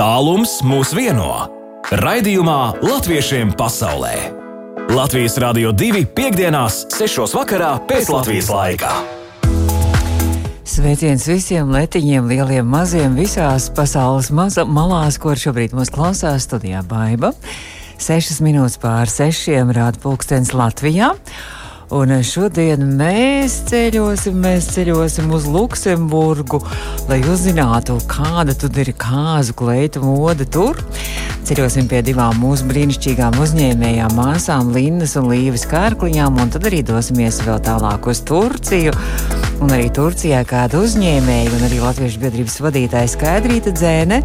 Tālums 0.00 0.62
mūs 0.64 0.94
vieno. 0.96 1.26
Raidījumā 2.00 2.80
Latviešiem 2.80 3.50
pasaulē. 3.52 4.14
Latvijas 4.96 5.34
Rādio 5.42 5.74
2.5.6. 5.76 7.34
vakarā 7.36 7.74
pēc 7.84 8.08
Latvijas 8.08 8.48
laika. 8.48 8.94
Sveiciens 10.64 11.28
visiem 11.28 11.68
letiņiem, 11.76 12.32
lieliem, 12.32 12.64
maziem, 12.64 13.12
visās 13.20 13.68
pasaules 13.76 14.30
maza, 14.32 14.64
malās, 14.64 15.20
kur 15.20 15.36
šobrīd 15.36 15.76
mūs 15.76 15.92
klausās 15.92 16.48
studijā 16.48 16.80
Baiba. 16.80 17.34
Sešas 18.00 18.40
minūtes 18.40 18.80
pār 18.80 19.12
sešiem 19.12 19.68
rāda 19.76 20.00
pulkstens 20.00 20.54
Latvijā. 20.56 21.12
Un 21.90 22.12
šodien 22.22 22.84
mēs 22.94 23.56
ceļosim, 23.66 24.36
mēs 24.44 24.68
ceļosim 24.76 25.32
uz 25.34 25.48
Luksemburgu, 25.50 26.60
lai 27.10 27.18
uzzinātu, 27.26 27.96
kāda 28.06 28.54
tad 28.54 28.78
ir 28.78 28.92
kāzu 28.94 29.56
kleitu 29.58 30.04
mode 30.04 30.46
tur. 30.46 30.78
Ceļosim 31.50 31.90
pie 31.90 32.04
divām 32.06 32.38
mūsu 32.38 32.68
brīnišķīgām 32.70 33.40
uzņēmējām, 33.42 34.14
māsām 34.14 34.70
Lindas 34.70 35.16
un 35.18 35.26
Līves 35.32 35.66
Kārkliņām, 35.66 36.38
un 36.38 36.54
tad 36.54 36.70
arī 36.70 36.84
dosimies 36.86 37.42
vēl 37.42 37.58
tālāk 37.66 38.06
uz 38.14 38.22
Turciju. 38.22 38.94
Un 39.58 39.74
arī 39.74 39.90
Turcijā 39.90 40.44
kāda 40.46 40.78
uzņēmēja 40.86 41.52
un 41.58 41.66
arī 41.66 41.82
Latviešu 41.82 42.22
biedrības 42.22 42.60
vadītāja 42.62 43.14
Skaidrīta 43.18 43.74
Dzēne. 43.74 44.22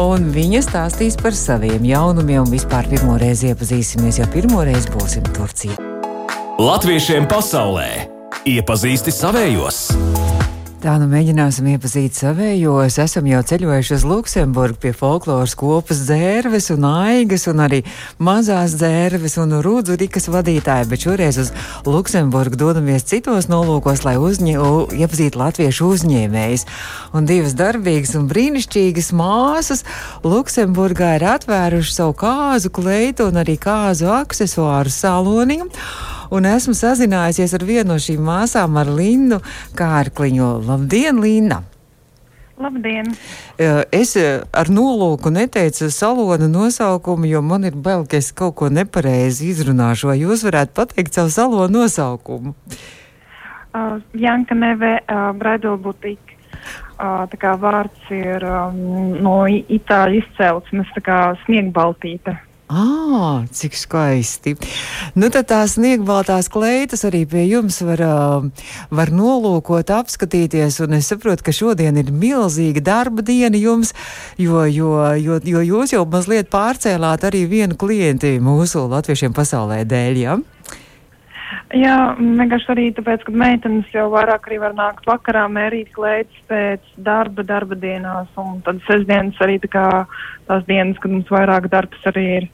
Un 0.00 0.30
viņa 0.32 0.64
stāstīs 0.64 1.20
par 1.20 1.36
saviem 1.36 1.84
jaunumiem 1.84 2.46
un 2.46 2.54
vispār 2.56 2.88
pirmo 2.88 3.20
reizi 3.20 3.52
iepazīsimies, 3.52 4.24
jo 4.24 4.30
pirmo 4.32 4.64
reizi 4.64 4.96
būsim 4.96 5.34
Turcijā. 5.36 5.93
Latviešiem 6.54 7.24
pasaulē 7.26 8.06
iepazīsti 8.46 9.10
savējos! 9.10 9.88
Tā 10.84 10.92
nu 11.00 11.08
mēģināsim 11.10 11.66
iepazīt 11.72 12.14
savējos. 12.14 13.00
Esam 13.02 13.26
jau 13.26 13.40
ceļojuši 13.42 13.94
uz 13.96 14.04
Luksemburgu 14.06 14.78
pie 14.84 14.92
folkloras 14.94 15.56
kopas 15.58 16.04
dzērves 16.06 16.70
un 16.76 16.86
aigas 16.86 17.48
un 17.50 17.64
arī 17.64 17.80
mazās 18.22 18.76
dzērves 18.78 19.34
un 19.42 19.56
rūdzurikas 19.66 20.30
vadītāja, 20.30 20.86
bet 20.92 21.08
šoreiz 21.08 21.40
uz 21.42 21.50
Luksemburgu 21.88 22.60
dodamies 22.60 23.08
citos 23.10 23.50
nolūkos, 23.50 24.04
lai 24.06 24.14
uzņē, 24.22 24.54
iepazītu 24.94 25.42
latviešu 25.42 25.90
uzņēmējus. 25.96 26.68
Un 27.18 27.26
divas 27.26 27.58
darbīgas 27.58 28.14
un 28.20 28.30
brīnišķīgas 28.30 29.10
māsas 29.16 29.82
Luksemburgā 30.22 31.16
ir 31.18 31.30
atvēruši 31.34 31.96
savu 31.98 32.14
kāzu 32.22 32.70
kleitu 32.70 33.32
un 33.32 33.42
arī 33.42 33.58
kāzu 33.58 34.12
aksesuāru 34.22 34.92
saloniņu 35.02 35.72
un 36.34 36.48
esmu 36.50 36.74
sazinājusies 36.76 37.54
ar 37.54 37.64
vienu 37.66 37.92
no 37.92 38.00
šīm 38.02 38.24
māsām, 38.26 38.80
ar 38.80 38.90
Lindu 38.90 39.40
Kārkliņu. 39.78 40.50
Labdien, 40.66 41.22
Linda! 41.22 41.62
Labdien! 42.58 43.08
Es 43.58 44.14
ar 44.14 44.70
nolūku 44.70 45.32
neteicu 45.34 45.88
salona 45.90 46.46
nosaukumu, 46.50 47.26
jo 47.26 47.42
man 47.42 47.66
ir 47.66 47.74
bail, 47.74 48.04
ka 48.06 48.20
es 48.20 48.30
kaut 48.36 48.54
ko 48.60 48.70
nepareizi 48.70 49.50
izrunāšu. 49.50 50.12
Vai 50.12 50.20
jūs 50.20 50.44
varētu 50.46 50.76
pateikt 50.76 51.18
savu 51.18 51.34
salona 51.34 51.70
nosaukumu? 51.80 52.54
Uh, 53.74 53.98
Janka 54.14 54.54
Neve, 54.54 55.00
uh, 55.10 55.32
Bridal 55.34 55.80
Boutique. 55.82 56.38
Uh, 56.94 57.24
tā 57.26 57.38
kā 57.42 57.56
vārds 57.58 58.10
ir 58.14 58.44
um, 58.46 59.16
no 59.18 59.40
itāļu 59.50 60.20
izcelsmes, 60.22 60.92
tā 60.94 61.02
kā 61.02 61.16
sniegbaltīta. 61.42 62.36
Ah, 62.74 63.44
cik 63.54 63.76
skaisti. 63.78 64.56
Nu, 65.14 65.28
tad 65.30 65.46
tās 65.46 65.76
sniegbaltās 65.76 66.48
kleitas 66.50 67.04
arī 67.06 67.20
pie 67.30 67.44
jums 67.46 67.76
var, 67.86 68.00
var 68.90 69.12
nolūkot, 69.14 69.92
apskatīties. 69.94 70.80
Un 70.82 70.96
es 70.98 71.12
saprotu, 71.12 71.44
ka 71.46 71.54
šodien 71.54 72.00
ir 72.00 72.10
milzīga 72.10 72.82
darba 72.82 73.22
diena 73.22 73.60
jums, 73.60 73.94
jo, 74.42 74.64
jo, 74.66 74.96
jo, 75.22 75.38
jo 75.46 75.62
jūs 75.62 75.94
jau 75.94 76.02
mazliet 76.10 76.50
pārcēlāt 76.50 77.28
arī 77.30 77.44
vienu 77.52 77.78
klienti 77.78 78.40
mūsu 78.42 78.88
latviešiem 78.90 79.36
pasaulē 79.36 79.84
dēļ. 79.86 80.18
Ja? 80.24 80.40
Jā, 81.74 81.96
vienkārši 82.18 82.70
arī 82.72 82.84
tāpēc, 82.96 83.24
ka 83.26 83.32
meitenes 83.34 83.90
jau 83.94 84.06
vairāk 84.12 84.46
arī 84.48 84.60
var 84.62 84.76
nākt 84.78 85.06
vakarā, 85.08 85.44
mērīt 85.52 85.90
kleitas 85.96 86.44
pēc 86.50 86.84
darba, 87.06 87.44
darba 87.46 87.76
dienās, 87.78 88.30
un 88.40 88.60
tad 88.66 88.80
sestdienas 88.88 89.40
arī 89.44 89.58
tā 89.62 89.70
kā 89.72 89.86
tās 90.48 90.64
dienas, 90.68 91.00
kad 91.02 91.12
mums 91.14 91.32
vairāk 91.32 91.68
darbs 91.72 92.08
arī 92.10 92.24
ir. 92.38 92.48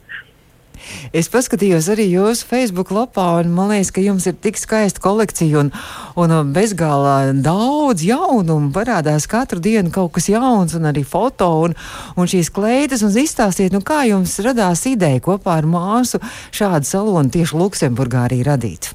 Es 1.16 1.30
paskatījos 1.32 1.88
arī 1.92 2.06
jūsu 2.10 2.46
Facebook 2.48 2.92
lapā, 2.94 3.26
un 3.40 3.52
man 3.54 3.72
liekas, 3.72 3.92
ka 3.94 4.04
jums 4.04 4.26
ir 4.30 4.36
tik 4.42 4.60
skaista 4.60 5.02
kolekcija 5.02 5.64
un, 5.64 5.72
un 6.20 6.36
bezgalā 6.54 7.32
daudz 7.42 8.04
jaunumu. 8.06 8.70
Parādās 8.74 9.28
katru 9.30 9.62
dienu 9.62 9.92
kaut 9.94 10.14
kas 10.16 10.30
jauns, 10.32 10.76
un 10.78 10.88
arī 10.90 11.04
foto 11.06 11.50
un, 11.66 11.76
un 12.16 12.30
šīs 12.30 12.52
kleitas. 12.54 13.04
Un 13.06 13.16
izstāstiet, 13.16 13.74
nu, 13.74 13.82
kā 13.84 14.04
jums 14.08 14.38
radās 14.44 14.86
ideja 14.90 15.22
kopā 15.24 15.60
ar 15.60 15.68
māsu 15.68 16.22
šādu 16.54 16.88
salonu 16.88 17.32
tieši 17.34 17.60
Luksemburgā 17.60 18.26
arī 18.28 18.42
radīt? 18.46 18.94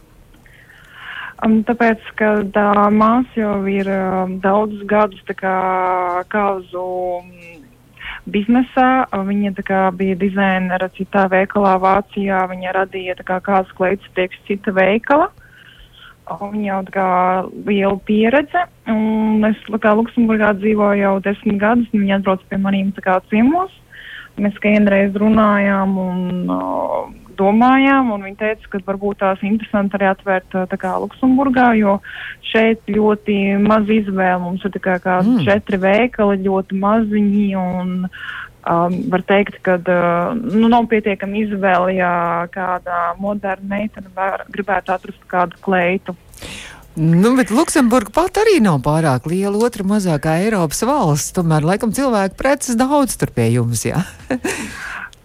Um, 1.44 1.59
tāpēc, 1.68 2.01
ka 2.18 2.29
tā 2.56 2.69
māsa 2.95 3.35
jau 3.38 3.57
ir 3.69 3.90
um, 3.91 4.38
daudzus 4.41 4.85
gadus 4.88 5.19
kā 5.35 5.57
kauzu 6.31 6.85
biznesā. 8.31 9.06
Viņa 9.12 9.53
kā, 9.66 9.81
bija 9.96 10.18
dizainera 10.19 10.90
citā 10.97 11.25
veikalā 11.31 11.75
Vācijā. 11.81 12.46
Viņa 12.52 12.75
radīja 12.80 13.18
kā, 13.24 13.40
kādas 13.44 13.72
kleitas 13.78 14.08
priekš 14.16 14.41
cita 14.47 14.74
veikala. 14.75 15.30
Viņa 16.25 16.66
jau 16.66 16.81
kā 16.94 17.09
liela 17.68 17.97
pieredze. 18.08 18.66
Un 18.90 19.46
es 19.46 19.59
kā 19.81 19.94
Luksemburgā 19.97 20.56
dzīvoju 20.62 21.03
jau 21.03 21.16
desmit 21.25 21.59
gadus. 21.62 21.91
Viņa 21.94 22.19
atbrauc 22.19 22.46
pie 22.50 22.62
maniem 22.62 22.94
ciemos. 23.30 23.74
Mēs 24.36 24.57
vienreiz 24.59 25.13
runājām 25.16 25.94
un 25.96 26.50
uh, 26.52 27.06
domājām, 27.40 28.12
un 28.16 28.25
viņi 28.28 28.40
teica, 28.40 28.72
ka 28.72 28.81
varbūt 28.88 29.22
tās 29.23 29.44
interesanti 29.46 29.97
arī 29.97 30.09
atvērt 30.12 30.57
tā 30.72 30.79
kā 30.81 30.96
Luksemburgā, 31.03 31.72
jo 31.79 32.00
šeit 32.51 32.84
ļoti 32.91 33.57
maz 33.63 33.90
izvēle. 33.91 34.41
Mums 34.44 34.66
ir 34.68 34.75
kā, 34.79 34.97
kā 35.03 35.19
mm. 35.23 35.44
četri 35.47 35.79
veikali, 35.81 36.41
ļoti 36.45 36.79
maziņi, 36.81 37.47
un 37.59 37.95
um, 38.06 39.00
var 39.13 39.25
teikt, 39.29 39.59
ka 39.66 39.79
uh, 39.79 40.31
nu, 40.35 40.69
nav 40.72 40.88
pietiekami 40.91 41.45
izvēle, 41.45 41.97
ja 42.00 42.13
kāda 42.53 43.12
moderna 43.22 43.78
meitene 43.78 44.31
gribētu 44.53 44.95
atrast 44.95 45.28
kādu 45.31 45.59
kleitu. 45.66 46.18
Nu, 46.95 47.34
bet 47.35 47.51
Luksemburga 47.51 48.13
pat 48.16 48.38
arī 48.40 48.62
nav 48.63 48.79
pārāk 48.85 49.25
liela, 49.28 49.59
otra 49.68 49.84
mazākā 49.84 50.38
Eiropas 50.45 50.79
valsts. 50.88 51.34
Tomēr, 51.35 51.66
laikam, 51.68 51.91
cilvēku 51.91 52.38
preces 52.40 52.78
daudz 52.79 53.18
tur 53.19 53.34
pie 53.35 53.50
jums. 53.57 53.84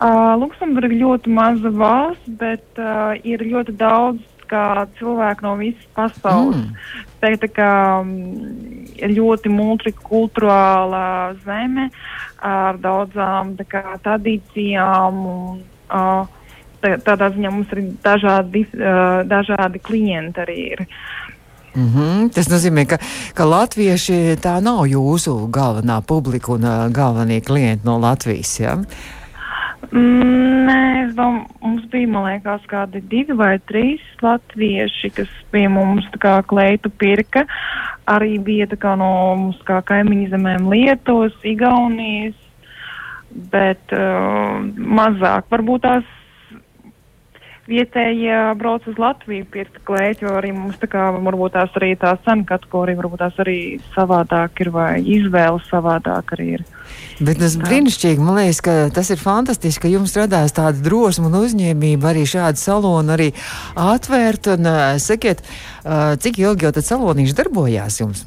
Uh, 0.00 0.33
Luksemburga 0.41 0.97
ļoti 0.97 1.28
maza 1.28 1.71
valsts, 1.77 2.28
bet 2.41 2.78
uh, 2.81 3.12
ir 3.21 3.43
ļoti 3.44 3.75
daudz 3.77 4.22
cilvēku 4.99 5.44
no 5.44 5.55
visas 5.61 5.87
pasaules. 5.94 6.56
Mm. 6.56 6.72
Teikt, 7.21 7.44
ka 7.55 7.69
ir 8.99 9.12
ļoti 9.15 9.53
multikulturāla 9.53 11.37
zeme 11.44 11.91
ar 12.43 12.81
daudzām 12.81 13.55
kā, 13.69 13.84
tradīcijām. 14.03 15.21
Un, 15.34 15.62
uh, 15.93 16.27
tādā 16.81 17.28
ziņā 17.34 17.53
mums 17.53 17.71
ir 17.77 17.84
dažādi, 18.03 18.65
uh, 18.75 19.21
dažādi 19.28 19.78
klienti 19.84 20.41
arī. 20.41 20.59
Ir. 20.72 20.87
Mm 21.75 21.88
-hmm. 21.94 22.31
Tas 22.34 22.49
nozīmē, 22.49 22.87
ka, 22.87 22.99
ka 23.34 23.44
latvieši 23.44 24.37
tā 24.43 24.61
nav 24.62 24.87
jūsu 24.87 25.50
galvenā 25.50 26.00
publika 26.03 26.53
un 26.53 26.65
uh, 26.65 26.88
galvenie 26.93 27.41
klienti 27.41 27.87
no 27.87 27.99
Latvijas. 27.99 28.61
Ja? 28.61 28.75
Mm, 28.75 29.19
nē, 29.88 30.80
es 31.06 31.14
domāju, 31.16 31.46
mums 31.64 31.86
bija, 31.92 32.10
man 32.12 32.26
liekas, 32.28 32.66
kādi 32.70 33.02
divi 33.10 33.36
vai 33.36 33.54
trīs 33.70 34.02
latvieši, 34.22 35.10
kas 35.16 35.32
pie 35.52 35.66
mums 35.72 36.06
tā 36.14 36.20
kā 36.22 36.34
kleitu 36.46 36.92
pirka. 37.00 37.46
Arī 38.10 38.38
bija 38.42 38.69
tā 38.70 38.78
kā 38.80 38.94
no 39.00 39.10
mums 39.40 39.60
kā 39.69 39.80
kaimiņu 39.86 40.30
zemēm 40.32 40.69
Lietuvas, 40.70 41.36
Igaunijas, 41.46 42.38
bet 43.52 43.94
uh, 43.96 44.60
mazāk. 45.00 45.49
Varbūt 45.52 45.87
tās 45.87 46.16
vietējie 47.70 48.38
brauc 48.58 48.87
uz 48.90 48.99
Latviju 49.00 49.46
pirkt 49.52 49.78
klēt, 49.87 50.25
jo 50.25 50.32
arī 50.38 50.50
mums 50.56 50.78
tā 50.82 50.88
kā 50.90 51.08
varbūt 51.14 51.55
tās 51.56 51.76
arī 51.78 51.93
tā 52.00 52.17
cena 52.26 52.46
kategorija, 52.49 52.99
varbūt 52.99 53.22
tās 53.22 53.38
arī 53.43 53.58
savādāk 53.94 54.64
ir 54.64 54.72
vai 54.75 54.90
izvēle 55.00 55.62
savādāk 55.69 56.34
arī 56.37 56.49
ir. 56.58 56.67
Bet 57.20 57.38
tas 57.43 57.55
brīnišķīgi, 57.61 58.25
man 58.25 58.40
liekas, 58.40 58.62
ka 58.64 58.75
tas 58.96 59.12
ir 59.12 59.20
fantastiski, 59.20 59.84
ka 59.84 59.93
jums 59.93 60.17
radās 60.17 60.56
tāda 60.56 60.81
drosme 60.81 61.28
un 61.28 61.38
uzņēmība 61.43 62.11
arī 62.14 62.25
šādu 62.28 62.61
salonu 62.61 63.14
arī 63.14 63.31
atvērt. 63.76 64.50
Un, 64.56 64.67
uh, 64.67 64.96
sakiet, 65.02 65.44
uh, 65.84 66.17
cik 66.20 66.40
ilgi 66.40 66.67
jau 66.67 66.75
tad 66.76 66.88
salonīši 66.88 67.37
darbojās 67.37 68.00
jums? 68.02 68.25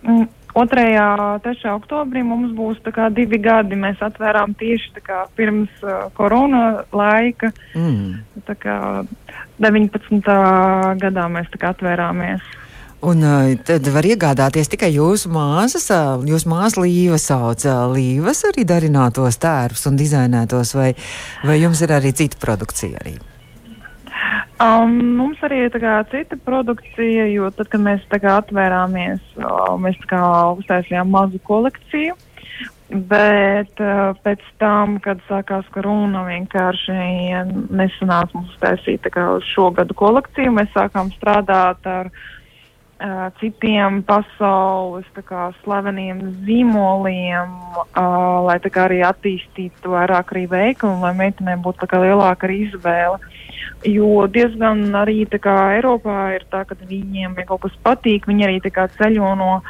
Mm. 0.00 0.28
2. 0.60 0.84
un 1.00 1.40
3. 1.44 1.72
oktobrī 1.72 2.22
mums 2.26 2.52
būs 2.56 2.80
divi 3.16 3.38
gadi. 3.38 3.76
Mēs 3.76 4.02
atvērām 4.04 4.54
tieši 4.54 5.00
kā, 5.02 5.24
pirms 5.36 5.70
uh, 5.82 6.10
korona 6.14 6.84
laika. 6.92 7.52
Mm. 7.74 8.20
Kā, 8.58 9.04
19. 9.58 10.22
gadā 11.00 11.28
mēs 11.28 11.48
atvērāmies. 11.56 12.40
Un 13.00 13.24
uh, 13.24 13.54
tad 13.64 13.86
var 13.88 14.04
iegādāties 14.04 14.68
tikai 14.68 14.90
jūsu 14.92 15.30
māsas, 15.32 15.88
uh, 15.94 16.20
jūsu 16.28 16.50
māsa 16.52 16.82
Līva 16.84 17.16
sauc 17.16 17.64
uh, 17.64 17.86
Līvas 17.94 18.44
arī 18.50 18.66
darinātos 18.68 19.40
tērpus 19.40 19.88
un 19.88 19.96
dizainētos, 19.96 20.76
vai, 20.76 20.92
vai 21.48 21.56
jums 21.62 21.80
ir 21.80 21.96
arī 21.96 22.12
cita 22.12 22.36
produkcija 22.42 23.00
arī? 23.00 23.16
Um, 24.60 24.96
mums 25.16 25.40
arī 25.46 25.64
ir 25.66 25.76
cita 26.12 26.36
produkcija, 26.44 27.26
jo 27.32 27.48
tad, 27.56 27.70
kad 27.72 27.82
mēs 27.82 28.02
atvērāmies, 28.10 29.22
uh, 29.40 29.76
mēs 29.80 29.96
uztaisījām 30.60 31.10
mazu 31.10 31.40
kolekciju. 31.48 32.18
Bet 32.90 33.78
uh, 33.78 34.10
pēc 34.24 34.42
tam, 34.58 34.98
kad 35.02 35.22
sākās 35.28 35.68
korona, 35.70 36.24
vienkārši 36.26 36.96
nesanāca 37.70 38.34
mums 38.34 38.56
taisīt 38.58 39.06
šo 39.52 39.70
gadu 39.76 39.94
kolekciju. 39.94 40.52
Mēs 40.56 40.72
sākām 40.74 41.12
strādāt 41.14 41.86
ar 41.86 42.10
uh, 42.10 43.28
citiem 43.38 44.02
pasaules 44.02 45.06
kā, 45.22 45.52
slaveniem 45.62 46.20
zīmoliem, 46.48 47.54
uh, 47.78 48.42
lai 48.48 48.58
kā, 48.66 48.88
arī 48.88 49.04
attīstītu 49.06 49.94
vairāk 49.94 50.34
arī 50.34 50.48
veikalu 50.50 50.98
lai 51.06 51.14
meitenēm 51.22 51.62
būtu 51.62 51.86
kā, 51.86 52.02
lielāka 52.02 52.50
arī 52.50 52.64
izvēle. 52.66 53.22
Jo 53.86 54.26
diezgan 54.28 54.82
arī 54.96 55.22
kā, 55.40 55.56
Eiropā 55.78 56.34
ir 56.36 56.44
tā, 56.52 56.64
ka 56.68 56.76
viņiem 56.80 57.38
ja 57.38 57.46
kaut 57.48 57.62
kas 57.64 57.76
patīk, 57.84 58.28
viņi 58.28 58.46
arī 58.48 58.58
kā, 58.68 58.88
ceļo 58.98 59.34
no 59.40 59.60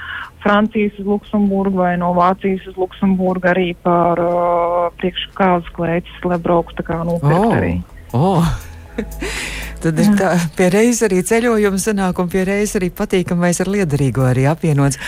Francijas 0.43 0.99
uz 0.99 1.07
Luksemburgu 1.07 1.83
vai 1.83 1.95
no 2.01 2.13
Vācijas 2.17 2.67
uz 2.71 2.81
Luksemburgu 2.81 3.53
arī 3.53 3.69
par 3.83 4.19
uh, 4.23 4.89
priekškāzes 4.99 5.71
klēķis, 5.77 6.25
lai 6.25 6.41
brauktu 6.43 6.87
kā 6.87 7.03
nopirkt 7.05 7.47
oh. 7.47 7.55
arī. 7.57 7.77
Oh. 8.17 8.70
Tad 9.81 9.97
ir 9.97 10.11
tā, 10.19 10.35
pie 10.59 10.67
reizes 10.69 11.07
arī 11.07 11.23
ceļojums 11.25 11.87
sanāk, 11.89 12.19
un 12.21 12.29
pie 12.29 12.43
reizes 12.45 12.77
arī 12.77 12.91
patīkamais 12.93 13.63
ar 13.63 13.71
liederīgo 13.73 14.27
arī 14.29 14.45
apvienots. 14.51 14.99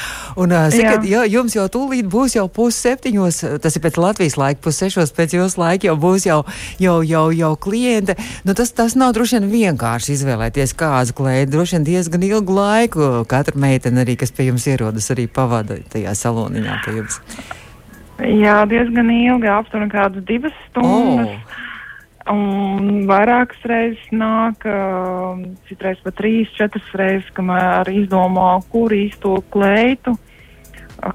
Un, 0.40 0.54
sakat, 0.72 1.04
jā. 1.04 1.20
Jā, 1.26 1.26
jums 1.34 1.56
jau 1.58 1.66
tūlīt 1.72 2.08
būs 2.08 2.38
jau 2.38 2.46
pusseptiņos, 2.48 3.42
tas 3.60 3.76
ir 3.76 3.84
pēc 3.84 3.98
Latvijas 4.00 4.38
laika, 4.40 4.62
pussešos 4.64 5.12
pēc 5.16 5.36
jūsu 5.36 5.60
laika 5.60 5.90
jau 5.90 5.96
būs 6.00 6.24
jau, 6.24 6.38
jau, 6.80 6.96
jau, 7.04 7.26
jau 7.36 7.52
kliente. 7.60 8.16
Nu, 8.48 8.56
tas, 8.56 8.72
tas 8.72 8.96
nav 8.96 9.12
droši 9.12 9.42
vien 9.42 9.50
vienkārši 9.52 10.16
izvēlēties 10.16 10.72
kāzu 10.80 11.18
klēdi, 11.20 11.52
droši 11.52 11.76
vien 11.76 11.88
diezgan 11.90 12.24
ilgu 12.30 12.56
laiku. 12.56 13.10
Katra 13.28 13.60
meitene 13.60 14.06
arī, 14.06 14.16
kas 14.20 14.32
pie 14.32 14.48
jums 14.48 14.64
ierodas, 14.72 15.12
arī 15.12 15.28
pavada 15.28 15.82
tajā 15.92 16.16
saloniņā 16.16 16.78
pie 16.86 16.96
jums. 17.02 17.20
Jā, 18.22 18.62
diezgan 18.70 19.10
ilgi, 19.12 19.52
aptuveni 19.52 19.92
kādas 19.92 20.24
divas 20.24 20.56
stundas. 20.70 21.28
Oh. 21.28 21.51
Un 22.30 23.02
vairākas 23.08 23.64
reizes 23.66 24.02
nāk, 24.14 24.62
uh, 24.68 25.40
citreiz 25.66 25.98
pat 26.04 26.14
trīs, 26.20 26.52
četras 26.54 26.86
reizes, 26.94 27.30
kamēr 27.34 27.90
izdomā, 27.90 28.60
kur 28.70 28.94
īsto 28.94 29.40
kleitu, 29.50 30.14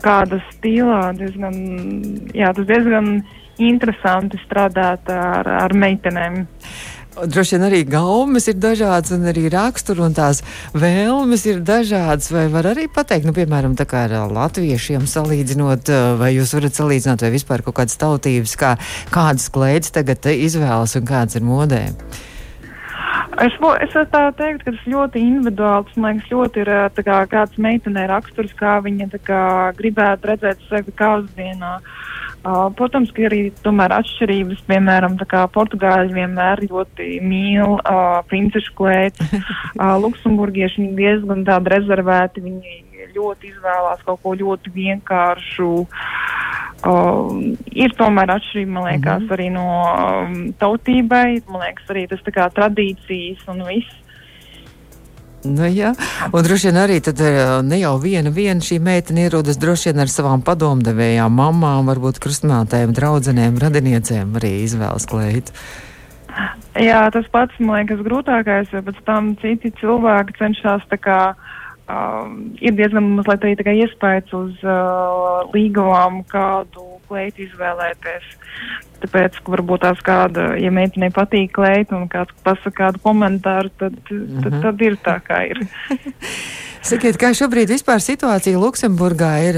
kāda 0.04 0.42
stilā. 0.52 1.14
Diezgan, 1.16 1.56
jā, 2.36 2.52
tas 2.58 2.68
diezgan 2.68 3.22
interesanti 3.58 4.40
strādāt 4.44 5.08
ar, 5.14 5.48
ar 5.48 5.74
meitenēm. 5.74 6.44
Droši 7.26 7.56
vien 7.56 7.66
arī 7.66 7.80
gaumas 7.90 8.46
ir 8.52 8.58
dažādas, 8.62 9.10
un 9.16 9.26
arī 9.30 9.48
rakstura 9.50 10.04
un 10.06 10.14
tās 10.14 10.44
vēlmes 10.78 11.48
ir 11.50 11.64
dažādas. 11.66 12.30
Vai 12.34 12.46
var 12.54 12.70
arī 12.70 12.86
pateikt, 12.94 13.26
nu, 13.26 13.34
piemēram, 13.34 13.74
tā 13.80 13.88
kā 13.90 14.04
ar 14.06 14.30
latviešiem 14.34 15.08
salīdzinot, 15.10 15.90
vai 16.20 16.36
jūs 16.36 16.54
varat 16.54 16.78
salīdzināt, 16.78 17.26
vai 17.26 17.34
vispār 17.34 17.66
kaut 17.66 17.80
kādas 17.80 17.98
tautības, 17.98 18.54
kā, 18.60 18.76
kādas 19.14 19.50
klēdes 19.54 19.96
tagad 19.96 20.30
izvēlas 20.30 20.94
un 21.00 21.08
kādas 21.10 21.40
ir 21.40 21.48
modē? 21.48 21.84
Es, 23.42 23.54
es 23.82 23.98
tā 24.14 24.24
teiktu, 24.38 24.66
ka 24.66 24.76
tas 24.76 24.86
ļoti 24.90 25.22
individuāls. 25.22 25.98
Man 25.98 26.20
liekas, 26.20 26.30
ļoti 26.34 26.64
ir 26.66 26.72
kā, 27.02 27.24
kāds 27.32 27.58
meitenei 27.62 28.06
raksturs, 28.10 28.54
kā 28.58 28.78
viņa 28.86 29.10
kā, 29.26 29.42
gribētu 29.78 30.34
redzēt 30.34 30.62
sevi 30.70 30.94
kādas 30.98 31.34
dienā. 31.38 31.78
Uh, 31.78 32.17
Uh, 32.46 32.68
protams, 32.78 33.10
ka 33.12 33.26
arī 33.28 33.50
tomēr 33.66 33.92
atšķirības, 33.98 34.62
piemēram, 34.70 35.18
portugāļi 35.52 36.14
vienmēr 36.16 36.62
ļoti 36.70 37.18
mīl 37.26 37.80
uh, 37.80 38.22
princešu 38.30 38.76
klēti. 38.78 39.26
uh, 39.36 39.98
Luksemburgieši 40.04 40.86
diezgan 40.96 41.44
tādi 41.48 41.74
rezervēti, 41.74 42.46
viņi 42.46 42.78
ļoti 43.18 43.52
izvēlās 43.52 44.04
kaut 44.06 44.22
ko 44.24 44.36
ļoti 44.38 44.74
vienkāršu. 44.76 45.72
Uh, 46.88 47.56
ir 47.74 47.96
tomēr 47.98 48.36
atšķirība, 48.38 48.72
man 48.72 48.86
liekas, 48.92 49.24
mm 49.24 49.28
-hmm. 49.28 49.34
arī 49.34 49.48
no 49.52 49.68
um, 49.92 50.36
tautībai. 50.62 51.42
Man 51.50 51.62
liekas, 51.66 51.90
arī 51.90 52.08
tas 52.08 52.22
tā 52.22 52.32
kā 52.36 52.50
tradīcijas 52.54 53.48
un 53.50 53.66
viss. 53.66 54.07
Nu, 55.48 55.68
jā, 55.72 55.94
un 56.28 56.46
droši 56.46 56.70
vien 56.70 56.80
arī 56.82 57.00
tad, 57.04 57.22
eh, 57.24 57.62
ne 57.64 57.80
jau 57.80 57.96
viena, 58.04 58.32
viena 58.34 58.64
šī 58.64 58.80
meitene 58.84 59.28
ierodas 59.28 59.60
droši 59.62 59.92
vien 59.92 60.04
ar 60.04 60.12
savām 60.12 60.44
padomdevējām, 60.44 61.32
mamām, 61.32 61.88
varbūt 61.88 62.20
krustmātēm, 62.24 62.94
draudzenēm, 62.98 63.60
radiniecēm 63.64 64.36
arī 64.40 64.54
izvēlas 64.66 65.08
kleitu. 65.08 65.56
Jā, 66.78 67.08
tas 67.14 67.26
pats 67.34 67.56
man 67.60 67.82
liekas 67.82 68.04
grūtākais, 68.06 68.70
jo 68.74 68.84
pēc 68.86 69.00
tam 69.08 69.32
citi 69.42 69.72
cilvēki 69.80 70.38
cenšas 70.38 70.86
tā 70.92 71.00
kā. 71.02 71.22
Uh, 71.88 72.52
ir 72.60 72.74
diezgan 72.76 73.14
mazliet 73.16 73.62
arī 73.64 73.78
iespējas 73.86 74.34
uz 74.36 74.58
uh, 74.68 75.46
līgavām 75.54 76.20
kādu 76.28 76.97
kleitu 77.08 77.46
izvēlēties. 77.48 78.30
Tāpēc, 79.04 79.36
ka 79.44 79.54
varbūt 79.54 79.84
tās 79.86 80.00
kāda, 80.06 80.48
ja 80.58 80.72
meitenei 80.74 81.12
patīk 81.14 81.52
kleita 81.54 81.98
un 81.98 82.08
kāds 82.10 82.34
pasaka 82.46 82.76
kādu 82.80 83.02
komentāru, 83.04 83.70
tad, 83.78 84.00
tad, 84.08 84.22
uh 84.24 84.48
-huh. 84.48 84.62
tad 84.64 84.82
ir 84.82 84.98
tā, 85.06 85.20
kā 85.22 85.44
ir. 85.52 85.62
Sakiet, 86.88 87.18
kā 87.20 87.34
šobrīd 87.36 87.68
vispār 87.68 88.00
situācija 88.00 88.58
Luksemburgā 88.58 89.32
ir 89.44 89.58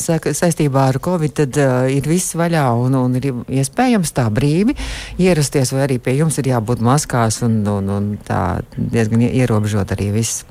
sa 0.00 0.16
saistībā 0.18 0.88
ar 0.88 0.98
Covid, 0.98 1.32
tad 1.32 1.56
uh, 1.62 1.86
ir 1.92 2.08
viss 2.08 2.34
vaļā 2.34 2.64
un, 2.80 2.94
un 2.94 3.14
ir 3.14 3.28
iespējams 3.48 4.12
tā 4.16 4.26
brīvi 4.30 4.74
ierasties, 5.18 5.72
vai 5.72 5.84
arī 5.86 5.98
pie 6.02 6.16
jums 6.16 6.38
ir 6.38 6.50
jābūt 6.50 6.80
maskās 6.80 7.42
un, 7.46 7.60
un, 7.70 7.88
un 7.88 8.18
tā 8.26 8.60
diezgan 8.76 9.22
ierobežot 9.28 9.94
arī 9.94 10.10
viss? 10.16 10.44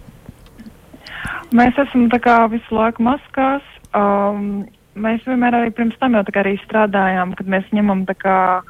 Mēs 1.55 1.77
esam 1.83 2.07
tā 2.13 2.19
kā 2.23 2.37
visu 2.51 2.75
laiku 2.75 3.03
maskās. 3.05 3.65
Um, 3.95 4.65
mēs 4.95 5.25
vienmēr 5.27 5.59
arī 5.59 5.73
pirms 5.75 5.97
tam 5.99 6.17
jau 6.17 6.23
arī 6.41 6.55
strādājām, 6.63 7.35
kad 7.37 7.49
mēs 7.51 7.67
ņemam 7.75 8.05
kā, 8.19 8.61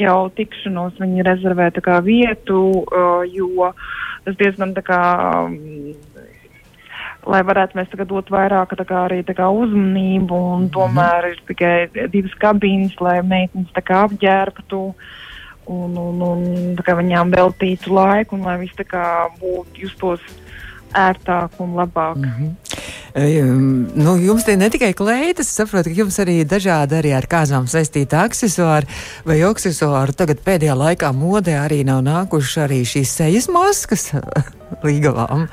jau 0.00 0.18
tikšanos, 0.36 1.00
viņi 1.00 1.26
rezervē 1.26 1.70
kā, 1.82 2.00
vietu, 2.04 2.84
uh, 2.84 3.24
jo 3.28 3.72
tas 4.24 4.36
diezgan 4.36 4.74
tā 4.76 4.84
kā. 4.86 5.02
Um, 5.44 6.04
lai 7.26 7.40
varētu 7.42 7.74
mēs 7.74 7.88
tagad 7.90 8.06
dot 8.06 8.28
vairāk 8.30 8.76
kā, 8.86 8.98
arī 9.08 9.22
kā, 9.26 9.48
uzmanību, 9.50 10.36
un 10.36 10.66
mhm. 10.66 10.72
tomēr 10.76 11.32
ir 11.32 11.40
tikai 11.48 12.08
divas 12.12 12.34
kabīnes, 12.38 12.94
lai 13.02 13.18
meitenes 13.26 13.72
apģērbtu 13.74 14.82
un, 15.66 15.96
un, 15.98 16.22
un 16.22 16.44
kā, 16.86 16.94
viņām 16.98 17.34
veltītu 17.34 17.94
laiku, 17.94 18.38
un 18.38 18.46
lai 18.46 18.58
viss 18.62 18.78
būtu 19.40 19.82
justos 19.82 20.22
ērtāk 20.94 21.58
un 21.58 21.74
labāk. 21.74 22.16
Mm 22.16 22.30
-hmm. 22.36 22.85
Nu, 23.16 24.16
jums 24.20 24.44
te 24.44 24.56
ne 24.60 24.68
tikai 24.68 24.92
kleitas, 24.92 25.48
es 25.48 25.56
saprotu, 25.56 25.88
ka 25.88 26.02
jums 26.02 26.18
arī 26.20 26.42
dažādi 26.44 26.98
arī 26.98 27.14
ar 27.16 27.24
kāzām 27.30 27.64
saistīti 27.70 28.18
aksesuāri 28.18 28.90
vai 29.24 29.38
aksesuāri. 29.46 30.12
Tagad 30.16 30.42
pēdējā 30.44 30.76
laikā 30.76 31.12
modē 31.16 31.56
arī 31.62 31.80
nav 31.88 32.02
nākuši 32.04 32.62
arī 32.66 32.82
šīs 32.84 33.16
sejas 33.22 33.48
maskas 33.48 34.10
līgavām. 34.86 35.46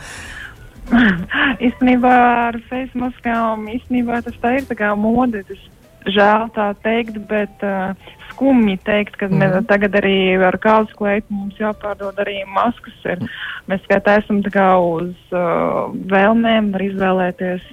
īstenībā 1.67 2.13
ar 2.49 2.59
sejas 2.67 2.91
maskām 2.99 3.69
īstenībā 3.71 4.19
tas 4.25 4.35
tā 4.41 4.57
ir 4.59 4.67
tā 4.67 4.77
kā 4.79 4.91
mode. 4.99 5.45
Tas 5.47 5.61
žēl 6.09 6.49
tā 6.55 6.69
teikt, 6.83 7.19
bet 7.29 7.63
uh, 7.65 7.93
skumji 8.31 8.79
teikt, 8.85 9.17
ka 9.19 9.29
mm. 9.29 9.41
mēs 9.41 9.67
tagad 9.69 9.95
arī 10.01 10.17
ar 10.41 10.57
kāzu 10.61 10.95
kleitu 10.97 11.33
mums 11.33 11.59
jāpārdod 11.61 12.19
arī 12.23 12.41
maskas. 12.49 12.95
Ir. 13.05 13.27
Mēs 13.69 13.83
tikai 13.85 14.01
taisam 14.05 14.41
tā 14.45 14.53
kā 14.53 14.69
uz 14.81 15.13
uh, 15.35 15.93
vēlmēm, 16.11 16.73
var 16.73 16.85
izvēlēties 16.87 17.69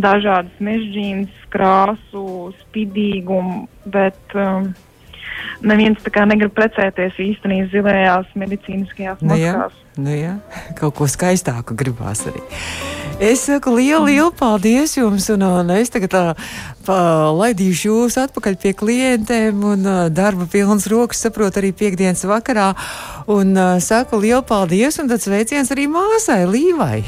dažādas 0.00 0.62
mežģīnas, 0.62 1.34
krāsu, 1.50 2.52
spidīgumu, 2.60 3.64
bet 3.90 4.36
um, 4.38 4.70
neviens 5.66 5.98
tā 6.04 6.12
kā 6.14 6.24
negrib 6.30 6.54
precēties 6.54 7.18
īstenībā 7.18 7.70
zilajās 7.74 8.30
medicīniskajās 8.38 9.24
nu, 9.24 9.34
maskās. 9.34 9.74
Jā, 9.74 10.00
nu 10.06 10.16
jā, 10.16 10.34
kaut 10.80 10.96
ko 11.00 11.10
skaistāku 11.10 11.78
gribās 11.78 12.24
arī. 12.30 12.44
Es 13.20 13.42
saku 13.44 13.74
lielu, 13.76 14.06
lielu 14.08 14.30
paldies 14.32 14.94
jums, 14.96 15.26
un, 15.28 15.42
un 15.44 15.70
es 15.74 15.92
tagad 15.92 16.12
tā, 16.14 16.20
pa, 16.86 17.00
laidīšu 17.36 17.90
jūs 17.90 18.14
atpakaļ 18.16 18.54
pie 18.62 18.72
klientiem, 18.72 19.58
un 19.60 19.84
darba 20.16 20.46
pilns 20.48 20.86
rokas 20.88 21.20
saprot 21.26 21.58
arī 21.60 21.74
piekdienas 21.76 22.24
vakarā, 22.24 22.70
un 23.28 23.52
saku 23.84 24.22
lielu 24.22 24.40
paldies, 24.48 24.96
un 25.02 25.12
tad 25.12 25.20
sveiciens 25.20 25.68
arī 25.76 25.84
māsai 25.92 26.46
Līvai. 26.48 27.02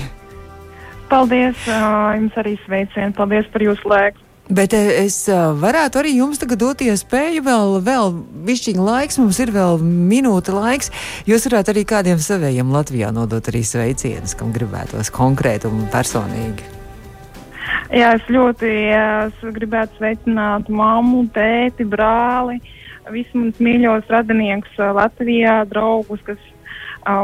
Paldies, 1.09 1.65
jums 1.65 2.37
arī 2.45 2.59
sveiciens, 2.67 3.17
paldies 3.17 3.49
par 3.55 3.65
jūsu 3.65 3.89
laiku. 3.95 4.32
Bet 4.51 4.75
es 4.75 5.17
varētu 5.31 6.01
arī 6.01 6.17
jums 6.17 6.41
tagad 6.43 6.59
dot 6.61 6.83
iespēju, 6.83 7.45
vēl, 7.47 7.77
vēl 7.87 8.11
višķiņa 8.49 8.85
laiks, 8.89 9.21
mums 9.23 9.39
ir 9.41 9.53
vēl 9.55 9.79
minūte 9.81 10.53
laiks. 10.53 10.91
Jūs 11.31 11.47
varētu 11.47 11.73
arī 11.73 11.85
kādiem 11.89 12.19
saviem 12.21 12.75
Latvijā 12.75 13.13
nodot 13.15 13.49
arī 13.53 13.63
sveicienus, 13.65 14.35
kam 14.37 14.51
gribētos 14.53 15.13
konkrēti 15.15 15.71
un 15.71 15.87
personīgi. 15.95 16.67
Jā, 17.93 18.15
es 18.17 18.27
ļoti 18.33 18.69
es 18.97 19.43
gribētu 19.55 20.01
sveicināt 20.01 20.69
mammu, 20.73 21.27
tēti, 21.35 21.87
brāli, 21.89 22.59
visus 23.13 23.35
manus 23.37 23.61
mīļos 23.63 24.11
radiniekus 24.11 24.81
Latvijā, 24.97 25.63
draugus, 25.71 26.23
kas 26.27 26.41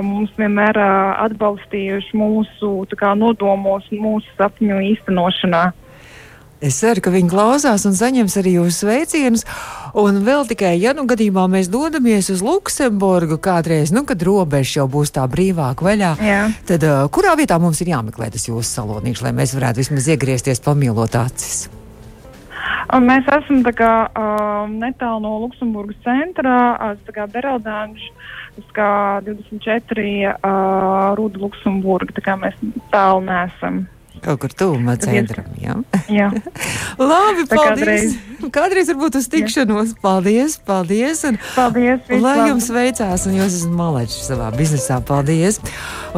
mums 0.05 0.31
vienmēr 0.39 0.79
atbalstījuši 1.25 2.17
mūsu 2.19 2.73
kā, 2.99 3.15
nodomos, 3.19 3.87
mūsu 3.91 4.29
sapņu 4.39 4.81
īstenošanā. 4.93 5.69
Es 6.59 6.81
ceru, 6.83 6.99
ka 6.99 7.13
viņi 7.15 7.31
klausās 7.31 7.85
un 7.87 7.95
saņems 7.95 8.35
arī 8.41 8.57
jūsu 8.57 8.83
sveicienus. 8.83 9.45
Un 9.99 10.19
vēl 10.27 10.43
tikai, 10.51 10.73
ja 10.83 10.91
nu 10.97 11.05
gadījumā 11.07 11.45
mēs 11.53 11.71
dodamies 11.71 12.33
uz 12.35 12.43
Luksemburgu 12.43 13.39
kādreiz, 13.43 13.93
nu, 13.95 14.03
kad 14.09 14.23
robeža 14.27 14.81
jau 14.81 14.89
būs 14.91 15.15
tā 15.15 15.23
brīvāk 15.31 15.85
vaļā, 15.87 16.13
Jā. 16.19 16.41
tad 16.67 16.87
uh, 16.87 17.05
kurā 17.15 17.37
vietā 17.39 17.61
mums 17.63 17.79
ir 17.85 17.93
jāmeklē 17.95 18.33
tas 18.35 18.49
jūsu 18.51 18.67
salonīks, 18.67 19.23
lai 19.23 19.33
mēs 19.39 19.55
varētu 19.55 19.85
vismaz 19.85 20.09
iegriezties, 20.11 20.63
pamīlot 20.65 21.15
acis? 21.21 21.69
Un 22.97 23.07
mēs 23.07 23.29
esam 23.31 23.63
kā, 23.63 23.93
uh, 24.11 24.67
netālu 24.73 25.23
no 25.23 25.37
Luksemburgas 25.45 26.01
centra, 26.03 26.57
uh, 26.97 27.29
Bereldāņš, 27.37 28.09
24 28.75 30.09
uh, 30.35 31.15
Ruda 31.15 31.45
Luksemburga, 31.45 32.19
tā 32.19 32.27
kā 32.27 32.35
mēs 32.41 32.59
tālu 32.91 33.23
nesam. 33.29 33.85
Kaut 34.25 34.41
kur 34.43 34.55
tuvumā 34.55 34.97
centram. 35.03 35.49
Jā, 35.61 35.77
jā. 36.13 36.29
labi. 37.11 37.47
Tā 37.49 37.59
Paldies. 37.59 38.15
Kādreiz, 38.19 38.53
kādreiz 38.55 38.93
varbūt 38.93 39.19
uz 39.21 39.29
tikšanos. 39.33 39.95
Jā. 39.95 40.03
Paldies, 40.05 40.59
paldies. 40.69 41.25
Un, 41.29 41.41
paldies. 41.55 42.05
Lai 42.13 42.37
labi. 42.39 42.49
jums 42.53 42.71
veicās, 42.75 43.27
un 43.29 43.39
jūs 43.39 43.61
esat 43.61 43.75
maleči 43.79 44.23
savā 44.23 44.51
biznesā. 44.57 45.01
Paldies. 45.09 45.61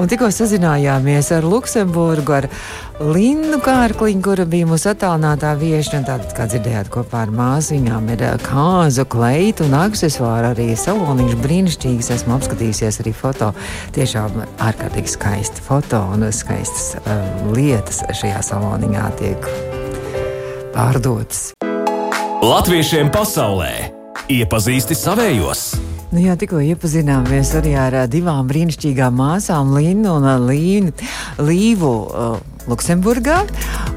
Un 0.00 0.10
tikko 0.10 0.30
sazinājāmies 0.34 1.32
ar 1.36 1.48
Luksemburgu, 1.48 2.40
ar 2.42 2.50
Lindu 3.00 3.56
Kārkliņu, 3.64 4.20
kura 4.20 4.44
bija 4.44 4.66
mūsu 4.68 4.90
attālinātā 4.90 5.54
viešņa. 5.56 6.02
Tātad, 6.04 6.34
kā 6.36 6.44
dzirdējāt, 6.52 6.90
kopā 6.92 7.22
ar 7.24 7.30
viņām 7.72 8.10
ir 8.12 8.24
kāzu, 8.44 9.06
kleitu 9.08 9.64
un 9.64 9.76
aksesuāru 9.78 10.50
arī 10.50 10.66
saloniņš 10.76 11.38
brīnišķīgs. 11.40 12.10
Esmu 12.18 12.36
apskatījusies 12.36 13.00
arī 13.00 13.14
foto. 13.16 13.54
Tiešām 13.96 14.44
ārkārtīgi 14.60 15.14
skaisti 15.14 15.64
foto 15.64 16.02
un 16.12 16.28
skaistas 16.28 17.00
um, 17.00 17.54
lietas 17.56 18.02
šajā 18.20 18.44
saloniņā 18.50 19.08
tiek 19.16 19.48
pārdotas. 20.76 21.54
Latviešiem 22.44 23.08
pasaulē 23.16 23.72
iepazīsti 24.28 25.00
savējos! 25.00 25.70
Nu 26.10 26.20
jā, 26.20 26.34
tikko 26.36 26.58
iepazināmies 26.58 27.52
arī 27.54 27.76
ar 27.78 27.94
divām 28.10 28.48
brīnišķīgām 28.50 29.14
māsām, 29.14 29.72
Līnu 29.72 30.18
un 30.18 30.32
Līnu 30.50 30.92
Līvu. 31.48 31.96
Uh, 32.10 32.50
Luksemburgā 32.68 33.38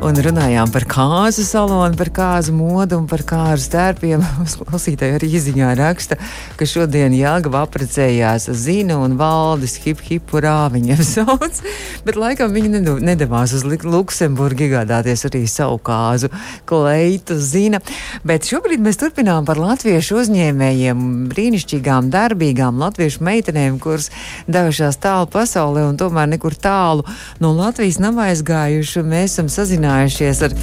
un 0.04 0.18
runājām 0.24 0.72
par 0.72 0.86
kāzu 0.88 1.44
salonu, 1.44 1.98
par 2.00 2.10
kāzu 2.16 2.54
modu 2.56 2.96
un 3.02 3.08
par 3.12 3.26
kāzu 3.28 3.66
stērpiem. 3.68 4.24
Klausītāji 4.70 5.18
arī 5.18 5.30
izziņā 5.36 5.74
raksta, 5.80 6.16
ka 6.60 6.68
šodien 6.68 7.16
Jāgava 7.18 7.66
apprecējās 7.68 8.48
Zina 8.56 9.00
un 9.04 9.18
Valdis 9.20 9.76
hip 9.84 10.04
hip 10.08 10.32
urā 10.38 10.70
viņiem 10.72 11.02
sauc, 11.14 11.60
bet 12.08 12.20
laikam 12.20 12.56
viņi 12.56 12.84
nedavās 13.04 13.56
uz 13.58 13.66
Luksemburgu 13.68 14.70
iegādāties 14.70 15.26
arī 15.28 15.44
savu 15.52 15.82
kāzu 15.84 16.32
kleitu 16.70 17.36
Zina. 17.40 17.84
Bet 18.24 18.48
šobrīd 18.48 18.84
mēs 18.84 19.02
turpinām 19.02 19.48
par 19.50 19.60
latviešu 19.60 20.22
uzņēmējiem, 20.24 21.04
brīnišķīgām, 21.34 22.08
darbīgām 22.14 22.80
latviešu 22.80 23.28
meitenēm, 23.28 23.82
kuras 23.84 24.10
devušās 24.48 25.02
tālu 25.04 25.28
pasaulē 25.34 25.88
un 25.90 26.00
tomēr 26.00 26.32
nekur 26.38 26.56
tālu 26.56 27.04
no 27.44 27.52
Latvijas 27.58 28.00
nav 28.00 28.22
aizgājušas 28.24 28.53
aizgājuši. 28.54 29.04
Mēs 29.08 29.34
esam 29.34 29.50
sazinājušies 29.52 30.42
ar, 30.48 30.56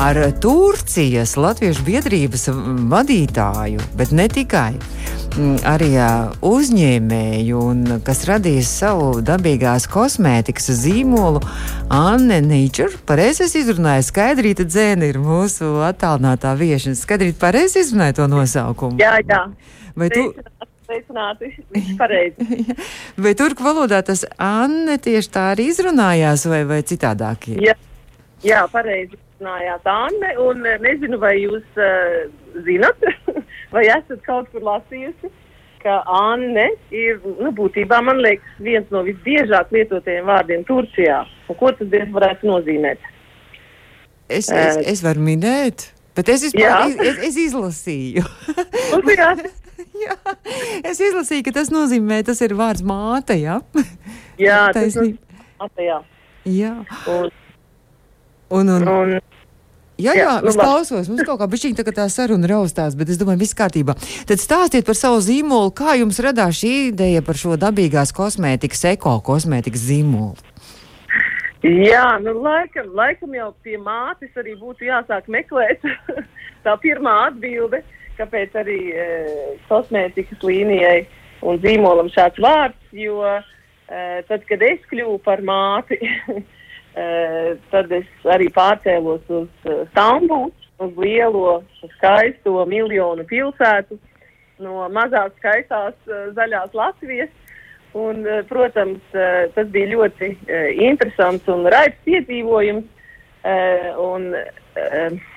ar 0.00 0.20
Turcijas 0.40 1.36
Latviešu 1.36 1.84
biedrības 1.86 2.48
vadītāju, 2.90 3.82
bet 3.98 4.12
ne 4.12 4.28
tikai. 4.28 4.74
Mm, 5.34 5.56
arī 5.66 5.90
uzņēmēju, 6.46 7.58
un, 7.58 7.96
kas 8.06 8.22
radīs 8.28 8.70
savu 8.70 9.20
dabīgās 9.24 9.88
kosmētikas 9.90 10.70
zīmolu, 10.78 11.42
Anne 11.90 12.38
Nīčur. 12.44 12.94
Pareizi 13.06 13.48
es 13.48 13.56
izrunāju, 13.58 14.06
Skaidrīta 14.06 14.66
Dzēna 14.68 15.10
ir 15.10 15.18
mūsu 15.18 15.80
attālinātā 15.88 16.54
viešana. 16.60 16.98
Skaidrīta, 16.98 17.40
pareizi 17.42 17.82
izrunāju 17.82 18.20
to 18.20 18.30
nosaukumu? 18.30 19.02
Jā, 19.02 19.18
jā. 19.26 19.48
Vai 19.98 20.10
tu? 20.14 20.30
Sveicināti, 20.94 21.50
pareizi. 21.98 22.64
vai 23.24 23.34
turku 23.34 23.64
valodā 23.66 23.98
tas 24.06 24.22
Anne 24.38 24.94
tieši 25.02 25.30
tā 25.34 25.48
arī 25.54 25.68
izrunājās, 25.72 26.46
vai, 26.50 26.62
vai 26.68 26.80
citādāk? 26.86 27.48
Ir? 27.50 27.62
Jā, 27.64 27.74
jā 28.46 28.60
pareizi 28.70 29.18
izrunājāt 29.18 29.88
Anne, 29.90 30.34
un 30.38 30.62
eh, 30.66 30.78
nezinu, 30.84 31.18
vai 31.18 31.34
jūs 31.40 31.64
uh, 31.74 32.28
zinat, 32.66 33.02
vai 33.74 33.88
esat 33.90 34.22
kaut 34.26 34.46
kur 34.52 34.62
lasījusi, 34.68 35.32
ka 35.82 35.98
Anne 36.06 36.68
ir, 36.94 37.18
nu, 37.42 37.50
būtībā, 37.50 37.98
liekas, 38.14 38.54
viens 38.62 38.86
no 38.94 39.02
visbiežāk 39.02 39.74
lietotajiem 39.74 40.30
vārdiem 40.30 40.62
Turcijā. 40.68 41.24
Un 41.50 41.58
ko 41.58 41.74
tas 41.74 41.90
varētu 42.14 42.48
nozīmēt? 42.48 43.02
Es, 44.30 44.46
es, 44.48 44.78
es 44.94 45.02
varu 45.04 45.20
minēt, 45.20 45.90
bet 46.16 46.30
es, 46.32 46.46
vispār, 46.46 46.86
es, 46.86 46.96
es, 47.02 47.20
es 47.28 47.42
izlasīju. 47.50 48.24
jā, 50.04 50.16
es 50.84 51.00
izlasīju, 51.02 51.46
ka 51.48 51.54
tas 51.60 51.70
nozīmē, 51.74 52.22
tas 52.26 52.40
ir 52.44 52.56
vārds 52.58 52.84
māte. 52.86 53.36
Jā, 53.44 53.60
jā 54.40 54.58
tas 54.74 54.98
ir 54.98 55.14
māte. 55.60 55.86
Jā. 55.86 56.00
jā. 56.48 56.74
Un, 57.08 57.30
un, 58.50 58.68
un, 58.74 58.88
un, 58.88 59.14
Jā, 59.94 60.10
jā, 60.10 60.24
jā 60.24 60.30
nu, 60.42 60.50
es 60.50 60.56
klausos. 60.58 61.06
Mums 61.06 61.22
kaut 61.22 61.38
kā 61.38 61.46
bišķiņa 61.46 61.84
tā, 61.86 61.92
tā 61.94 62.04
saruna 62.10 62.48
raustās, 62.50 62.96
bet 62.98 63.12
es 63.14 63.18
domāju, 63.20 63.44
viss 63.44 63.54
kārtībā. 63.54 63.94
Tad 64.26 64.42
stāstiet 64.42 64.82
par 64.88 64.98
savu 64.98 65.20
zīmolu, 65.22 65.70
kā 65.70 65.94
jums 66.00 66.18
radās 66.18 66.58
šī 66.58 66.72
ideja 66.88 67.22
par 67.22 67.38
šo 67.38 67.54
dabīgās 67.62 68.10
kosmētikas, 68.16 68.82
eko 68.90 69.20
kosmētikas 69.22 69.86
zīmolu. 69.86 70.34
Jā, 71.62 72.18
nu 72.26 72.34
laikam, 72.42 72.90
laikam 72.98 73.38
jau 73.38 73.52
pie 73.62 73.78
mātes 73.78 74.34
arī 74.36 74.56
būtu 74.58 74.90
jāsāk 74.90 75.30
meklēt 75.30 75.86
tā 76.66 76.74
pirmā 76.82 77.14
atbilde. 77.28 77.84
Uh, 77.84 78.03
kāpēc 78.18 78.56
arī 78.60 78.78
e, 78.92 79.04
kosmētikas 79.68 80.42
līnijai 80.44 81.04
un 81.44 81.60
zīmolam 81.62 82.10
šāds 82.14 82.40
vārds, 82.42 82.80
jo 82.96 83.20
e, 83.26 83.36
tad, 84.28 84.44
kad 84.48 84.64
es 84.64 84.82
kļuvu 84.90 85.18
par 85.24 85.42
māti, 85.44 85.98
e, 87.04 87.06
tad 87.72 87.92
es 87.92 88.08
arī 88.36 88.50
pārcēlos 88.54 89.24
uz 89.28 89.68
e, 89.68 89.78
Stambulu, 89.92 90.50
uz 90.84 90.98
lielo, 90.98 91.60
skaisto 91.96 92.64
miljonu 92.66 93.26
pilsētu 93.30 93.98
no 94.64 94.88
mazās 94.94 95.34
skaistās 95.38 95.96
e, 96.08 96.26
zaļās 96.38 96.74
Latvijas. 96.76 97.32
Un, 97.94 98.24
e, 98.26 98.40
protams, 98.48 99.02
tas 99.54 99.68
bija 99.70 99.92
ļoti 99.92 100.32
interesants 100.82 101.46
un 101.52 101.68
raips 101.70 102.00
piedzīvojums. 102.08 102.90
Un, 104.00 104.24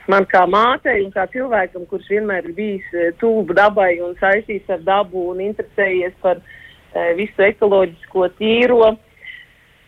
man 0.10 0.25
kā 0.32 0.44
mātei 0.50 1.03
un 1.03 1.12
kā 1.13 1.27
cilvēkam, 1.34 1.86
kurš 1.89 2.10
vienmēr 2.15 2.48
ir 2.50 2.56
bijis 2.58 2.94
e, 2.94 3.12
tuvu 3.22 3.53
dabai 3.58 4.00
un 4.01 4.15
saistīts 4.17 4.70
ar 4.74 4.82
dabu 4.86 5.27
un 5.32 5.44
interesējies 5.46 6.15
par 6.24 6.39
uh, 6.41 7.12
visu 7.17 7.46
ekoloģisko 7.46 8.29
tīro. 8.39 8.96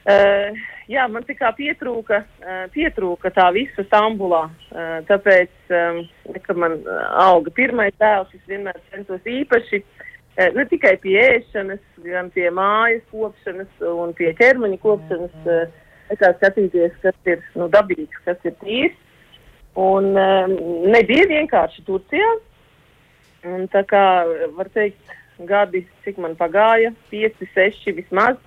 Uh, 0.10 0.60
jā, 0.90 1.06
man 1.12 1.26
tā 1.28 1.36
kā 1.38 1.52
pietrūka, 1.58 2.24
pietrūka 2.74 3.32
tā 3.36 3.50
visa 3.54 3.84
Stambulā. 3.88 4.48
Tāpēc, 5.10 5.52
um, 5.76 6.00
kad 6.46 6.58
man 6.58 6.80
auga 7.22 7.54
pirmais 7.54 7.94
dēls, 8.02 8.32
es 8.34 8.46
vienmēr 8.50 8.80
centos 8.94 9.26
īpaši 9.26 9.84
ne 10.56 10.64
tikai 10.72 10.96
pie 11.04 11.18
ēšanas, 11.20 11.84
gan 12.06 12.30
pie 12.32 12.48
mājas 12.56 13.04
kopšanas 13.12 13.86
un 13.92 14.16
pie 14.18 14.32
ķermeņa 14.40 14.80
kopšanas, 14.82 15.36
uh, 15.46 16.18
kā 16.18 16.32
skatīties, 16.38 16.96
kas 17.04 17.30
ir 17.30 17.44
nu, 17.60 17.68
dabīgs, 17.70 18.26
kas 18.26 18.40
ir 18.48 18.56
tīrs. 18.64 18.98
Un 19.78 20.14
um, 20.18 20.56
nebija 20.90 21.28
vienkārši 21.30 21.86
Turcijā. 21.88 22.30
Un 23.48 23.68
tā 23.72 23.86
kā 23.88 24.04
var 24.58 24.70
teikt, 24.74 25.14
gadi, 25.48 25.86
cik 26.04 26.18
man 26.20 26.36
pagāja, 26.36 26.92
5, 27.12 27.46
6 27.54 27.94
vismaz, 27.96 28.40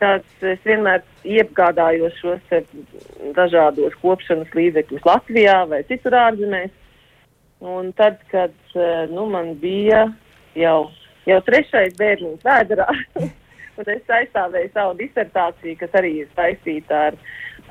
tad 0.00 0.26
es 0.44 0.60
vienmēr 0.66 1.00
iegādājos 1.24 2.18
šos 2.20 2.52
dažādos 3.36 3.96
kopšanas 4.02 4.52
līdzekļus 4.52 5.06
Latvijā 5.08 5.62
vai 5.70 5.80
citur 5.88 6.18
ārzemēs. 6.20 6.74
Un 7.64 7.88
tad, 7.96 8.20
kad 8.28 8.52
uh, 8.76 9.06
nu, 9.08 9.24
man 9.32 9.54
bija 9.62 10.04
jau, 10.58 10.90
jau 11.24 11.40
trešais 11.46 11.96
bērns 11.96 12.44
vēdā, 12.44 12.90
un 13.16 13.88
es 13.94 14.12
aizstāvēju 14.18 14.74
savu 14.74 14.98
disertāciju, 15.00 15.78
kas 15.80 15.96
arī 15.96 16.12
ir 16.20 16.28
saistīta 16.36 17.06
ar, 17.08 17.16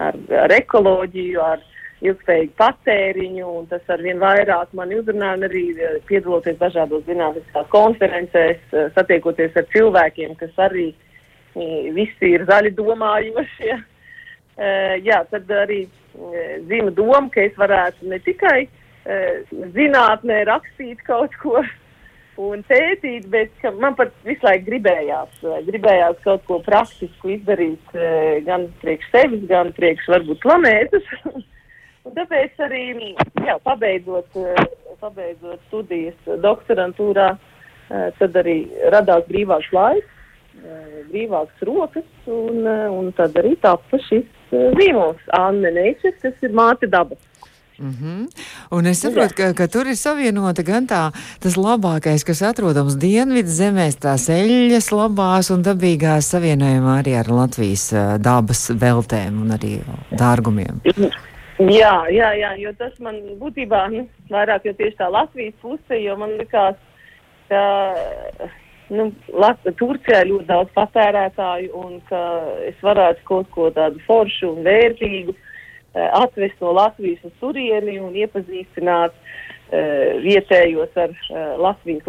ar, 0.01 0.17
ar 0.47 0.55
ekoloģiju, 0.57 1.43
ar 1.45 1.61
ilgspējīgu 2.09 2.53
patēriņu, 2.59 3.47
un 3.59 3.67
tas 3.71 3.83
ar 3.91 4.03
vien 4.03 4.19
vairāk 4.21 4.71
mani 4.77 4.99
uzrunā, 4.99 5.33
un 5.37 5.47
arī 5.47 5.65
eh, 5.75 5.97
piedaloties 6.09 6.57
dažādos 6.61 7.05
zinātniskās 7.07 7.67
konferencēs, 7.73 8.61
eh, 8.73 8.87
satiekoties 8.97 9.57
ar 9.59 9.67
cilvēkiem, 9.73 10.35
kas 10.39 10.63
arī 10.67 10.87
eh, 10.91 11.91
visi 11.95 12.33
ir 12.35 12.47
zaļi 12.49 12.75
domājošie. 12.77 13.83
Jā, 15.03 15.17
tad 15.27 15.49
arī 15.51 15.81
zina 16.69 16.91
doma, 16.95 17.25
ka 17.27 17.41
es 17.43 17.57
varētu 17.59 18.07
ne 18.07 18.21
tikai 18.23 18.61
zinātnē 19.75 20.37
rakstīt 20.47 21.01
kaut 21.03 21.35
ko 21.41 21.59
un 22.39 22.63
pētīt, 22.69 23.27
bet 23.33 23.65
man 23.81 23.97
pat 23.99 24.15
visu 24.23 24.47
laiku 24.47 24.69
gribējās, 24.69 25.43
gribējās 25.67 26.23
kaut 26.23 26.47
ko 26.47 26.61
praktisku 26.63 27.33
izdarīt 27.35 27.99
gan 28.47 28.69
priekš 28.79 29.11
sevis, 29.11 29.43
gan 29.51 29.75
priekš 29.75 30.07
varbūt 30.15 30.39
planētas. 30.47 31.11
Un 32.05 32.13
tāpēc 32.13 32.59
arī, 32.61 32.83
jā, 33.47 33.57
pabeidzot, 33.65 34.37
eh, 34.37 34.65
pabeidzot 35.01 35.61
studijas 35.69 36.33
doktorantūrā, 36.43 37.31
eh, 37.33 38.09
tad 38.19 38.37
arī 38.41 38.59
radās 38.93 39.25
brīvāks 39.29 39.71
laiks, 39.73 40.11
eh, 40.61 41.03
brīvāks 41.09 41.65
rokas, 41.65 42.09
un, 42.27 42.67
un 42.67 43.11
tad 43.17 43.33
arī 43.41 43.55
tapa 43.59 44.01
šis 44.09 44.27
zīmols 44.51 45.31
Anne 45.33 45.71
Neičes, 45.71 46.19
kas 46.21 46.45
ir 46.45 46.53
māte 46.53 46.87
daba. 46.87 47.17
Mm 47.77 47.91
-hmm. 47.91 48.27
Un 48.71 48.85
es 48.85 49.01
saprotu, 49.01 49.33
ka, 49.35 49.53
ka 49.53 49.67
tur 49.67 49.87
ir 49.87 49.95
savienota 49.95 50.63
gan 50.63 50.87
tā, 50.87 51.11
tas 51.39 51.57
labākais, 51.57 52.23
kas 52.23 52.41
atrodams 52.41 52.95
dienvidu 52.95 53.49
zemēs, 53.49 53.99
tās 53.99 54.29
eļļas 54.29 54.91
labās 54.91 55.51
un 55.51 55.63
dabīgās 55.63 56.31
savienojumā 56.31 57.03
arī 57.03 57.19
ar 57.19 57.27
Latvijas 57.27 57.93
dabas 58.19 58.69
veltēm 58.69 59.41
un 59.41 59.51
arī 59.51 59.81
dārgumiem. 60.11 60.79
Jā, 61.55 61.93
jā, 62.11 62.33
jā, 62.35 62.49
jo 62.59 62.71
tas 62.75 62.91
man 62.99 63.15
būtībā 63.39 63.85
nu, 63.93 64.01
vairāk 64.27 64.65
jau 64.67 64.73
tieši 64.75 64.97
tā 64.99 65.07
Latvijas 65.07 65.55
puse, 65.61 65.99
jo 66.03 66.17
man 66.19 66.33
likās, 66.35 66.75
ka 67.47 67.61
nu, 68.91 69.05
Lat 69.31 69.63
Turcijā 69.79 70.25
ir 70.25 70.33
ļoti 70.33 70.49
daudz 70.49 70.75
patērētāju 70.75 71.71
un 71.79 72.01
ka 72.09 72.21
es 72.67 72.75
varētu 72.83 73.23
kaut 73.29 73.47
ko 73.55 73.69
tādu 73.71 74.03
foršu 74.03 74.51
un 74.51 74.67
vērtīgu 74.67 75.31
uh, 75.31 76.09
atvest 76.25 76.59
no 76.59 76.75
Latvijas 76.75 77.23
uz 77.23 77.31
turieni 77.39 78.01
un 78.03 78.19
iepazīstināt 78.19 79.15
uh, 79.15 80.19
vietējos 80.27 81.03
ar 81.07 81.15
uh, 81.15 81.55
Latvijas. 81.55 82.03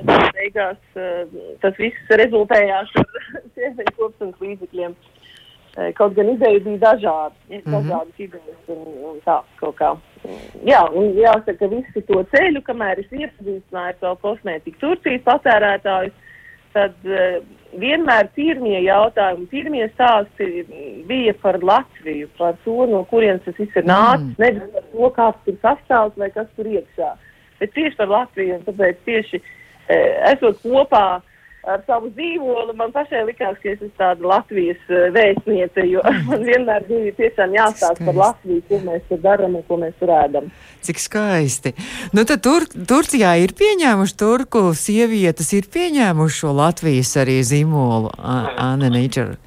Tas 0.00 0.30
beigās 0.32 0.80
uh, 0.96 1.40
tas 1.60 1.76
viss 1.76 2.20
rezultējās 2.24 2.96
ar 3.04 3.26
sieviņu 3.52 3.98
kopšanas 4.00 4.46
līdzekļiem. 4.48 4.96
Uh, 4.96 5.11
Eh, 5.11 5.11
kaut 5.96 6.14
gan 6.14 6.28
ideja 6.28 6.60
bija 6.60 6.78
dažāda, 6.78 7.34
mm 7.48 7.56
-hmm. 7.56 7.72
dažādas 7.72 8.18
idejas 8.18 8.68
un, 8.68 8.82
un 9.10 9.20
tā 9.24 9.40
kaut 9.60 9.76
kā. 9.76 9.96
Jā, 10.64 10.82
un 10.94 11.14
jāsaka, 11.16 11.68
visu 11.68 12.02
to 12.06 12.24
ceļu, 12.34 12.60
kamēr 12.62 13.00
es 13.00 13.10
iepazīstināju 13.10 13.94
savu 14.00 14.16
kosmētiku 14.22 14.78
Turcijas 14.78 15.24
patērētājus, 15.24 16.12
tad 16.72 16.94
uh, 17.04 17.42
vienmēr 17.80 18.28
pirmie 18.36 18.78
jautājumi, 18.84 19.46
pirmie 19.46 19.88
stāsti 19.94 20.64
bija 21.08 21.34
par 21.42 21.58
Latviju, 21.62 22.28
par 22.38 22.56
to, 22.64 22.86
no 22.86 23.04
kurienes 23.10 23.42
tas 23.44 23.58
viss 23.58 23.76
ir 23.76 23.84
nācis, 23.84 24.28
mm. 24.28 24.38
nevis 24.38 24.70
par 24.72 24.82
to, 24.92 25.10
kāds 25.16 25.44
tur 25.44 25.58
sastāvs 25.62 26.16
vai 26.16 26.30
kas 26.30 26.48
tur 26.56 26.66
iekšā, 26.66 27.10
bet 27.60 27.74
tieši 27.74 27.96
par 27.96 28.08
Latviju, 28.08 28.54
un 28.54 28.64
tāpēc 28.68 29.04
tieši 29.04 29.42
uh, 29.42 30.32
esot 30.32 30.62
kopā 30.62 31.06
ar 31.68 31.82
savu 31.86 32.10
dzīvolu. 32.16 32.74
Man 32.78 32.92
pašai 32.94 33.22
likās, 33.28 33.58
ka 33.62 33.70
es 33.70 33.78
esmu 33.78 33.90
tāda 34.00 34.26
Latvijas 34.26 34.80
uh, 34.90 35.06
vēstniece, 35.14 35.84
jo 35.90 36.02
man 36.28 36.44
vienmēr 36.46 36.86
bija 36.88 37.14
tiešām 37.20 37.54
jāstāsta 37.56 38.06
par 38.08 38.18
Latviju, 38.18 38.64
ko 38.68 38.80
mēs 38.86 39.06
tur 39.10 39.22
darām 39.22 39.58
un 39.60 39.66
ko 39.68 39.78
mēs 39.82 39.94
tur 40.00 40.12
ēdam. 40.16 40.50
Cik 40.82 41.02
skaisti. 41.02 41.74
Nu, 42.16 42.26
tad 42.28 42.42
tur, 42.44 42.66
Turcijā 42.66 43.36
ir 43.44 43.54
pieņēmuši 43.58 44.18
turku 44.18 44.64
sievietes, 44.78 45.52
ir 45.54 45.70
pieņēmuši 45.72 46.40
šo 46.42 46.54
Latvijas 46.58 47.14
arī 47.22 47.38
zīmolu, 47.46 48.10
Anna 48.18 48.90
Nīčera. 48.92 49.38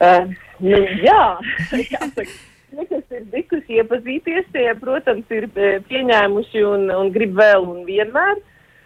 Uh, 0.00 0.30
nu, 0.64 0.78
jā, 1.04 1.24
jāsaka. 1.92 2.30
Nu, 2.70 2.84
kas 2.86 3.02
ir 3.10 3.24
tikusi 3.32 3.80
iepazīties, 3.80 4.44
tie, 4.54 4.68
protams, 4.78 5.26
ir 5.34 5.48
pieņēmuši 5.90 6.62
un, 6.64 6.86
un 6.94 7.10
grib 7.12 7.34
vēl 7.36 7.66
un 7.66 7.82
vienmēr. 7.88 8.38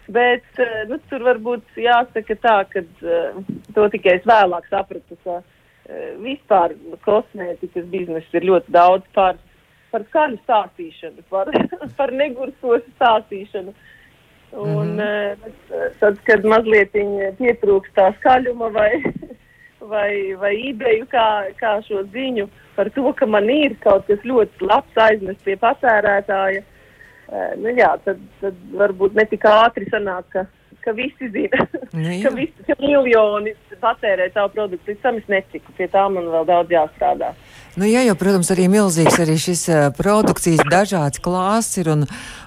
Bet 0.07 0.59
eh, 0.61 0.83
nu, 0.89 0.99
tur 1.09 1.23
varbūt 1.25 1.79
jāsaka 1.81 2.35
tā, 2.37 2.55
ka 2.69 2.83
uh, 2.85 3.37
to 3.73 3.87
tikai 3.93 4.19
es 4.19 4.27
vēlāk 4.29 4.67
sapratu, 4.69 5.17
ka 5.25 5.39
uh, 5.39 6.11
vispār 6.21 6.75
kosmētikas 7.07 7.87
biznesa 7.89 8.37
ir 8.37 8.45
ļoti 8.51 8.75
daudz 8.75 9.07
par, 9.17 9.39
par 9.89 10.05
skaļu 10.11 10.37
stāstīšanu, 10.43 11.25
par, 11.33 11.49
par 11.97 12.13
negurstošu 12.13 12.85
stāstīšanu. 12.99 13.73
Un 14.55 14.93
mm 14.93 14.99
-hmm. 14.99 15.95
tad, 15.99 16.19
kad 16.23 16.45
mazliet 16.45 16.93
pietrūkst 17.39 17.95
tā 17.97 18.11
skaļuma 18.19 18.69
vai, 18.71 18.91
vai, 19.93 20.35
vai 20.39 20.53
ideju, 20.69 21.09
kā, 21.11 21.49
kā 21.59 21.81
šo 21.87 22.05
ziņu 22.13 22.47
par 22.75 22.89
to, 22.89 23.11
ka 23.13 23.25
man 23.25 23.49
ir 23.49 23.75
kaut 23.81 24.05
kas 24.07 24.21
ļoti 24.23 24.69
labs 24.69 24.97
aiznes 25.07 25.41
pie 25.43 25.57
patērētāja, 25.57 26.61
uh, 26.61 26.74
nu, 27.31 27.71
jā, 27.77 27.91
tad, 28.05 28.21
tad 28.41 28.61
varbūt 28.77 29.17
ne 29.17 29.25
tik 29.29 29.47
ātri 29.49 29.87
sanāk, 29.89 30.27
ka, 30.33 30.45
ka 30.85 30.93
visi 30.97 31.29
zina, 31.33 31.65
nu, 31.93 32.17
ka 32.23 32.33
visi 32.35 32.67
ka 32.67 32.77
miljoni 32.81 33.55
patērē 33.81 34.29
savu 34.33 34.53
produktu. 34.57 34.91
Līdz 34.91 35.03
tam 35.03 35.21
es 35.21 35.29
netiku, 35.31 35.73
pie 35.77 35.89
tā 35.91 36.05
man 36.11 36.29
vēl 36.33 36.49
daudz 36.51 36.75
jāstrādā. 36.75 37.33
Nu, 37.75 37.83
jā, 37.83 38.05
jau, 38.07 38.13
protams, 38.15 38.47
arī 38.53 38.69
milzīgs 38.71 39.17
arī 39.19 39.33
šis 39.35 39.65
uh, 39.67 39.79
produkcijas 39.97 40.61
dažāds 40.71 41.19
klāsts 41.19 41.75
ir, 41.81 41.89
un, 41.91 42.05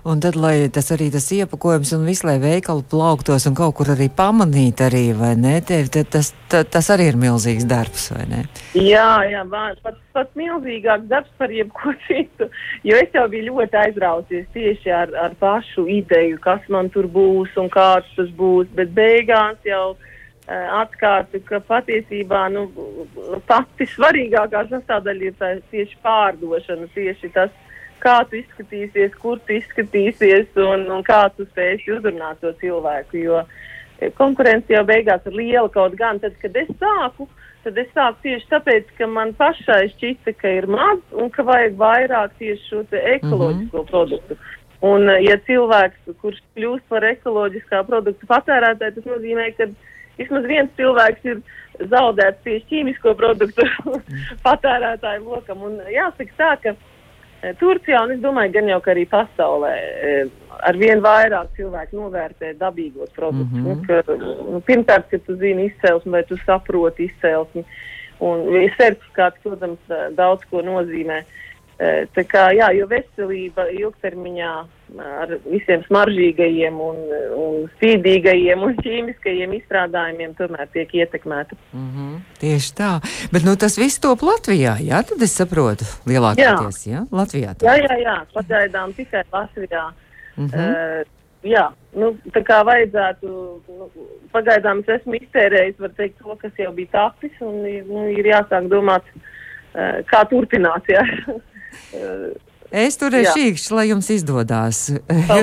un 0.09 0.23
tad, 0.25 0.39
lai 0.41 0.71
tas 0.73 0.89
arī 0.95 1.11
tas 1.13 1.27
iepakojums 1.37 1.93
un 1.99 2.07
viss, 2.09 2.25
lai 2.25 2.39
veikali 2.41 2.87
plauktos 2.89 3.45
un 3.51 3.59
kaut 3.59 3.77
kur 3.77 3.91
arī 3.93 4.07
pamanīt 4.09 4.81
arī, 4.87 5.11
vai 5.19 5.35
ne, 5.37 5.59
tevi, 5.61 5.91
tad 5.93 6.09
tas, 6.17 6.33
ta, 6.49 6.63
tas 6.65 6.89
arī 6.95 7.11
ir 7.13 7.21
milzīgs 7.21 7.69
darbs, 7.69 8.09
vai 8.15 8.25
ne? 8.31 8.41
Jā, 8.73 9.11
jā, 9.29 9.45
pat, 9.53 10.01
pat 10.17 10.33
milzīgāks 10.41 11.11
darbs 11.13 11.37
par 11.37 11.53
jebko 11.53 11.93
citu, 12.09 12.49
jo 12.89 12.97
es 12.97 13.13
jau 13.13 13.29
biju 13.29 13.51
ļoti 13.53 13.83
aizrausies 13.85 14.49
tieši 14.57 14.97
ar, 15.03 15.13
ar 15.29 15.37
pašu 15.45 15.85
ideju, 15.99 16.41
kas 16.41 16.65
man 16.73 16.89
tur 16.95 17.05
būs 17.05 17.53
un 17.61 17.69
kāds 17.69 18.09
tas 18.17 18.33
būs, 18.41 18.73
bet 18.81 18.97
beigās 18.97 19.61
jau 19.69 19.93
atkārtu, 20.49 21.41
ka 21.45 21.61
patiesībā 21.69 22.47
nu, 22.53 22.67
pati 23.47 23.87
svarīgākā 23.93 24.65
sastāvdaļa 24.71 25.27
ir 25.27 25.35
tā, 25.41 25.51
tieši 25.73 25.99
pārdošana, 26.05 26.89
tieši 26.95 27.29
tas, 27.35 27.51
kā 28.03 28.19
tu 28.31 28.39
izskatīsies, 28.39 29.17
kur 29.21 29.41
tu 29.47 29.57
izskatīsies 29.59 30.57
un, 30.63 30.87
un 30.95 31.03
kā 31.07 31.27
tu 31.37 31.47
spēsi 31.51 31.93
uzrunāt 31.97 32.41
to 32.43 32.53
cilvēku. 32.63 33.21
Jo 33.25 33.43
eh, 33.45 34.13
konkurence 34.19 34.73
jau 34.73 34.85
beigās 34.89 35.27
ir 35.29 35.37
liela 35.37 35.69
kaut 35.75 35.99
gan 35.99 36.21
tad, 36.23 36.39
kad 36.43 36.57
es 36.57 36.71
sāku. 36.79 37.29
Tad 37.65 37.79
es 37.83 37.91
sāku 37.93 38.23
tieši 38.25 38.49
tāpēc, 38.53 38.93
ka 38.97 39.09
man 39.11 39.35
pašai 39.37 39.89
šķita, 39.97 40.37
ka 40.39 40.55
ir 40.61 40.69
maz 40.71 41.03
un 41.13 41.29
ka 41.35 41.45
vajag 41.45 41.75
vairāk 41.81 42.39
tieši 42.39 42.71
šo 42.71 42.85
ekoloģisko 42.93 43.77
mm 43.77 43.85
-hmm. 43.85 43.91
produktu. 43.91 44.39
Un, 44.81 45.11
eh, 45.11 45.25
ja 45.27 45.37
cilvēks, 45.47 46.17
kurš 46.23 46.41
kļūst 46.57 46.89
par 46.89 47.05
ekoloģiskā 47.05 47.85
produktu 47.85 48.27
patērētāju, 48.27 48.95
tas 48.95 49.13
nozīmē, 49.13 49.53
ka 49.57 49.67
vismaz 50.19 50.47
viens 50.51 50.71
cilvēks 50.79 51.27
ir 51.29 51.41
zaudēts 51.91 52.45
tieši 52.45 52.67
ķīmisko 52.71 53.15
produktu 53.19 53.67
patērētāju 54.47 55.25
lokam. 55.25 55.65
Un 55.69 55.81
jāsaka 55.93 56.39
tā, 56.39 56.51
ka 56.63 56.75
e, 56.75 57.55
Turcijā, 57.61 58.03
un 58.05 58.17
es 58.17 58.23
domāju, 58.23 58.55
gan 58.57 58.71
jau 58.73 58.81
arī 58.95 59.05
pasaulē, 59.11 59.75
e, 59.79 60.15
ar 60.69 60.79
vien 60.81 61.03
vairāk 61.05 61.53
cilvēku 61.59 61.99
novērtē 62.01 62.55
dabīgos 62.59 63.15
produktus. 63.17 63.59
Mm 63.59 63.75
-hmm. 63.75 63.87
ka, 63.87 64.19
nu, 64.53 64.63
pirmkārt, 64.67 65.11
ka 65.11 65.19
tu 65.27 65.37
zini 65.37 65.71
izcelsmi 65.71 66.13
vai 66.13 66.25
tu 66.25 66.39
saproti 66.47 67.11
izcelsmi. 67.11 67.65
Un 68.19 68.49
certifikāts, 68.75 69.39
protams, 69.43 69.79
daudz 70.19 70.43
ko 70.51 70.59
nozīmē. 70.59 71.23
Tā 72.15 72.23
kā, 72.27 72.49
jā, 72.51 72.73
jo 72.75 72.89
veselība 72.91 73.69
ilgtermiņā 73.71 74.55
ar 74.97 75.35
visiem 75.45 75.83
smaržīgajiem 75.87 76.79
un, 76.83 77.01
un 77.37 77.67
spīdīgajiem 77.77 78.63
un 78.65 78.77
ķīmiskajiem 78.81 79.53
izstrādājumiem 79.59 80.35
tomēr 80.39 80.71
tiek 80.73 80.95
ietekmēta. 81.01 81.59
Mm 81.73 81.89
-hmm. 81.95 82.17
Tieši 82.41 82.73
tā. 82.79 82.93
Bet 83.33 83.45
nu, 83.45 83.57
tas 83.57 83.79
viss 83.79 84.01
top 84.01 84.23
Latvijā, 84.23 84.79
jā, 84.81 85.03
tad 85.05 85.23
es 85.23 85.37
saprotu 85.37 85.85
lielākoties, 86.07 86.87
jā, 86.87 86.93
jā? 86.93 87.07
Latvijā. 87.13 87.55
Tā. 87.55 87.67
Jā, 87.67 87.77
jā, 87.85 87.99
jā, 88.03 88.17
pagaidām 88.35 88.93
tikai 88.93 89.25
Latvijā. 89.33 89.93
Mm 90.37 90.47
-hmm. 90.47 91.01
uh, 91.03 91.07
jā, 91.43 91.69
nu, 91.95 92.17
tā 92.35 92.43
kā 92.43 92.65
vajadzētu, 92.65 93.27
nu, 93.69 93.91
pagaidām 94.33 94.79
es 94.81 94.89
esmu 94.89 95.15
iztērējis, 95.15 95.79
var 95.79 95.91
teikt, 95.97 96.19
to, 96.19 96.37
kas 96.37 96.53
jau 96.59 96.73
bija 96.73 96.89
tapis, 96.93 97.33
un 97.41 97.63
nu, 97.63 98.09
ir 98.09 98.27
jāsāk 98.27 98.69
domāt, 98.69 99.03
kā 100.11 100.25
turpināt, 100.31 100.85
jā. 100.89 101.05
Es 102.69 102.99
turēšu 103.01 103.33
šīkšķi, 103.33 103.71
lai 103.73 103.85
jums 103.89 104.11
izdodas. 104.13 104.79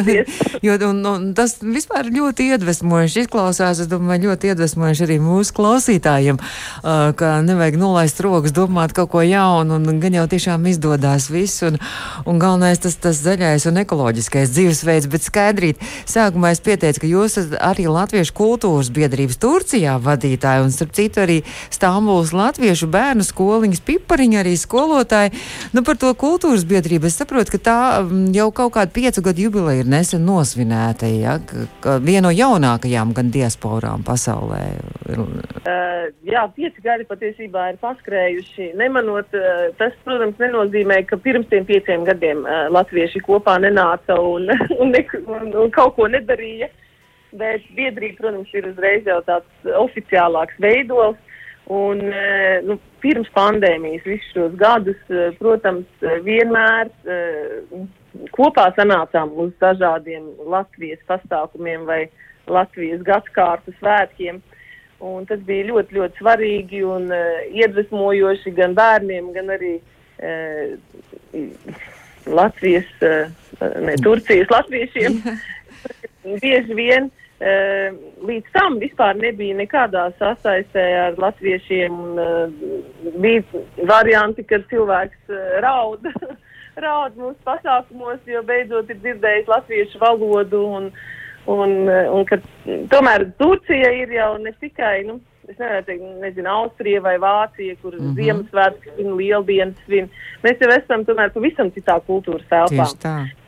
jo, 0.65 0.73
un, 0.85 0.99
un, 1.09 1.23
tas 1.33 1.55
vispār 1.57 2.11
ļoti 2.13 2.51
iedvesmojoši 2.53 3.23
izklausās. 3.23 3.81
Es 3.81 3.89
domāju, 3.89 4.29
ļoti 4.29 4.51
iedvesmojoši 4.51 5.05
arī 5.07 5.17
mūsu 5.23 5.55
klausītājiem, 5.57 6.37
ka 7.17 7.31
nevajag 7.45 7.79
nolaist 7.81 8.21
rokas, 8.21 8.53
domāt 8.53 8.93
kaut 8.93 9.09
ko 9.15 9.23
jaunu, 9.25 9.79
un 9.79 10.01
gan 10.03 10.17
jau 10.19 10.27
tiešām 10.29 10.67
izdodas 10.69 11.31
viss. 11.33 11.63
Un, 11.65 11.79
un 12.29 12.41
galvenais 12.41 12.83
tas, 12.83 12.93
tas 13.01 13.17
zaļais 13.25 13.65
un 13.71 13.81
ekoloģiskais 13.81 14.53
dzīvesveids. 14.53 15.09
Bet 15.09 15.25
skaidrīt, 15.25 15.81
sākumā 16.05 16.53
es 16.53 16.61
pieteicu, 16.61 17.07
ka 17.07 17.09
jūs 17.09 17.39
esat 17.41 17.57
arī 17.57 17.87
Latviešu 17.89 18.37
kultūras 18.37 18.93
biedrības 18.93 19.41
Turcijā 19.41 19.97
vadītāji, 19.97 20.67
un 20.67 20.77
starp 20.77 20.93
citu 20.93 21.25
arī 21.25 21.39
Stambuls 21.73 22.35
Latviešu 22.37 22.91
bērnu 22.93 23.25
skoliņas 23.25 23.83
pipariņa 23.89 24.41
arī 24.45 24.55
skolotāji. 24.61 25.33
Nu, 25.73 25.81
par 25.81 25.97
to 25.97 26.13
kultūras 26.13 26.69
biedrību 26.69 27.14
es 27.15 27.21
saprotu, 27.21 27.53
ka 27.55 27.59
tā 27.63 27.77
mm, 28.01 28.33
jau 28.35 28.49
kaut 28.55 28.73
kāda 28.75 28.91
piecu 28.91 29.23
gadu 29.23 29.45
jubileja 29.45 29.83
ir 29.85 29.89
nesen 29.89 30.25
nosvinēta, 30.27 31.07
ja, 31.07 31.37
viena 32.03 32.25
no 32.27 32.31
jaunākajām 32.35 33.13
gan 33.15 33.31
diasporām 33.31 34.03
pasaulē. 34.03 34.61
Uh, 35.15 36.09
jā, 36.27 36.43
pieci 36.57 36.83
gadi 36.83 37.07
patiesībā 37.07 37.69
ir 37.71 37.79
paskrējuši. 37.83 38.73
Nemanot, 38.79 39.31
uh, 39.37 39.67
tas, 39.79 39.95
protams, 40.03 40.35
nenozīmē, 40.41 41.01
ka 41.07 41.19
pirms 41.21 41.47
tiem 41.51 41.67
pieciem 41.69 42.03
gadiem 42.07 42.43
uh, 42.43 42.65
latvieši 42.75 43.23
kopā 43.23 43.55
nenāca 43.63 44.19
un, 44.19 44.49
un, 44.81 44.91
ne, 44.91 45.05
un, 45.23 45.53
un 45.53 45.71
kaut 45.75 45.95
ko 45.99 46.09
nedarīja. 46.11 46.71
Bet 47.35 47.63
biedrība, 47.75 48.21
protams, 48.23 48.51
ir 48.55 48.67
uzreiz 48.71 49.07
jau 49.07 49.21
tāds 49.27 49.71
oficiālāks 49.85 50.59
veidols. 50.63 51.19
Un, 51.65 52.01
nu, 52.67 52.75
pirms 53.01 53.29
pandēmijas 53.33 54.03
visus 54.05 54.33
šos 54.35 54.53
gadus, 54.59 54.99
protams, 55.39 55.87
vienmēr 56.21 56.91
kopā 58.35 58.67
sanācām 58.77 59.31
uz 59.41 59.49
dažādiem 59.63 60.27
Latvijas 60.45 61.01
pasākumiem 61.09 61.87
vai 61.89 62.03
Latvijas 62.45 63.01
gadsimta 63.07 63.73
svētkiem. 63.79 64.43
Un 65.05 65.25
tas 65.27 65.41
bija 65.43 65.65
ļoti, 65.71 65.97
ļoti 65.97 66.21
svarīgi 66.21 66.79
un 66.87 67.09
uh, 67.11 67.41
iedvesmojoši 67.51 68.53
gan 68.55 68.77
bērniem, 68.77 69.33
gan 69.35 69.51
arī 69.51 69.73
uh, 69.81 70.77
Latvijas, 72.31 72.87
uh, 73.03 73.27
ne 73.83 73.97
Turcijas 74.05 74.53
latviešiem. 74.53 75.19
Bieži 76.45 76.77
vien 76.79 77.09
uh, 77.09 77.24
līdz 77.39 78.51
tam 78.55 78.77
vispār 78.79 79.17
nebija 79.19 79.57
nekādā 79.57 80.05
sasaistē 80.19 80.85
ar 81.01 81.19
latviešiem. 81.19 81.97
Uh, 82.15 83.11
bija 83.19 83.43
varianti, 83.83 84.45
kad 84.47 84.63
cilvēks 84.71 85.33
uh, 85.33 85.59
raud, 85.65 86.07
raud 86.85 87.19
mūsu 87.19 87.37
pasākumos, 87.43 88.23
jo 88.25 88.43
beidzot 88.47 88.89
ir 88.89 89.01
dzirdējis 89.03 89.51
latviešu 89.51 89.99
valodu. 89.99 90.63
Un, 90.79 90.89
un, 91.51 91.77
un 91.91 92.27
ka, 92.29 92.39
tomēr 92.91 93.27
Turcija 93.37 93.91
ir 94.03 94.15
jau 94.15 94.35
ne 94.41 94.55
tikai. 94.61 94.99
Nu, 95.09 95.19
Es 95.45 95.59
nevaru 95.61 95.83
teikt, 95.85 96.05
nezinu, 96.23 96.49
Austrija 96.49 97.01
vai 97.05 97.19
Vācija, 97.21 97.75
kur 97.81 97.93
mm 97.93 97.99
-hmm. 98.01 98.15
Ziemassvētku 98.17 98.93
svin, 98.95 99.11
Lieldienas 99.17 99.83
svin. 99.85 100.07
Mēs 100.41 100.57
jau 100.57 100.71
esam 100.73 101.03
tomēr 101.05 101.29
pavisam 101.35 101.69
citā 101.69 101.99
kultūras 102.07 102.47
telpā. 102.49 102.87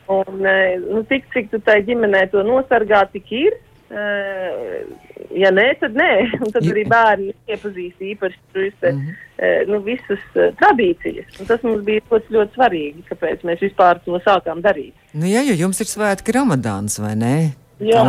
Un, 0.08 0.46
nu, 0.94 1.02
cik, 1.10 1.26
cik 1.34 1.50
tu 1.52 1.60
tai 1.60 1.82
ģimenē 1.82 2.30
to 2.32 2.44
nosargā, 2.44 3.02
tik 3.12 3.32
ir. 3.32 3.58
Uh, 3.88 4.84
ja 5.32 5.48
nē, 5.56 5.68
tad 5.80 5.96
nē. 5.96 6.12
Un 6.44 6.52
tad 6.52 6.66
arī 6.68 6.84
bērni 6.92 7.32
iepazīst 7.48 8.04
īpaši 8.14 8.40
šīs 8.56 8.82
mm 8.82 9.00
-hmm. 9.00 9.70
nu, 9.72 9.80
visas 9.86 10.24
uh, 10.36 10.50
tradīcijas. 10.60 11.40
Un 11.40 11.50
tas 11.50 11.64
mums 11.64 11.86
bija 11.88 12.04
ļoti, 12.12 12.34
ļoti 12.36 12.60
svarīgi, 12.60 13.06
kāpēc 13.12 13.46
mēs 13.48 13.64
vispār 13.64 14.04
to 14.06 14.20
sākām 14.26 14.62
darīt. 14.62 14.94
Nu, 15.14 15.26
jā, 15.26 15.46
jo 15.48 15.56
jums 15.56 15.80
ir 15.82 15.88
svētki 15.88 16.36
Ramadāns, 16.36 17.00
vai 17.00 17.16
ne? 17.16 17.36
Jā, 17.80 18.04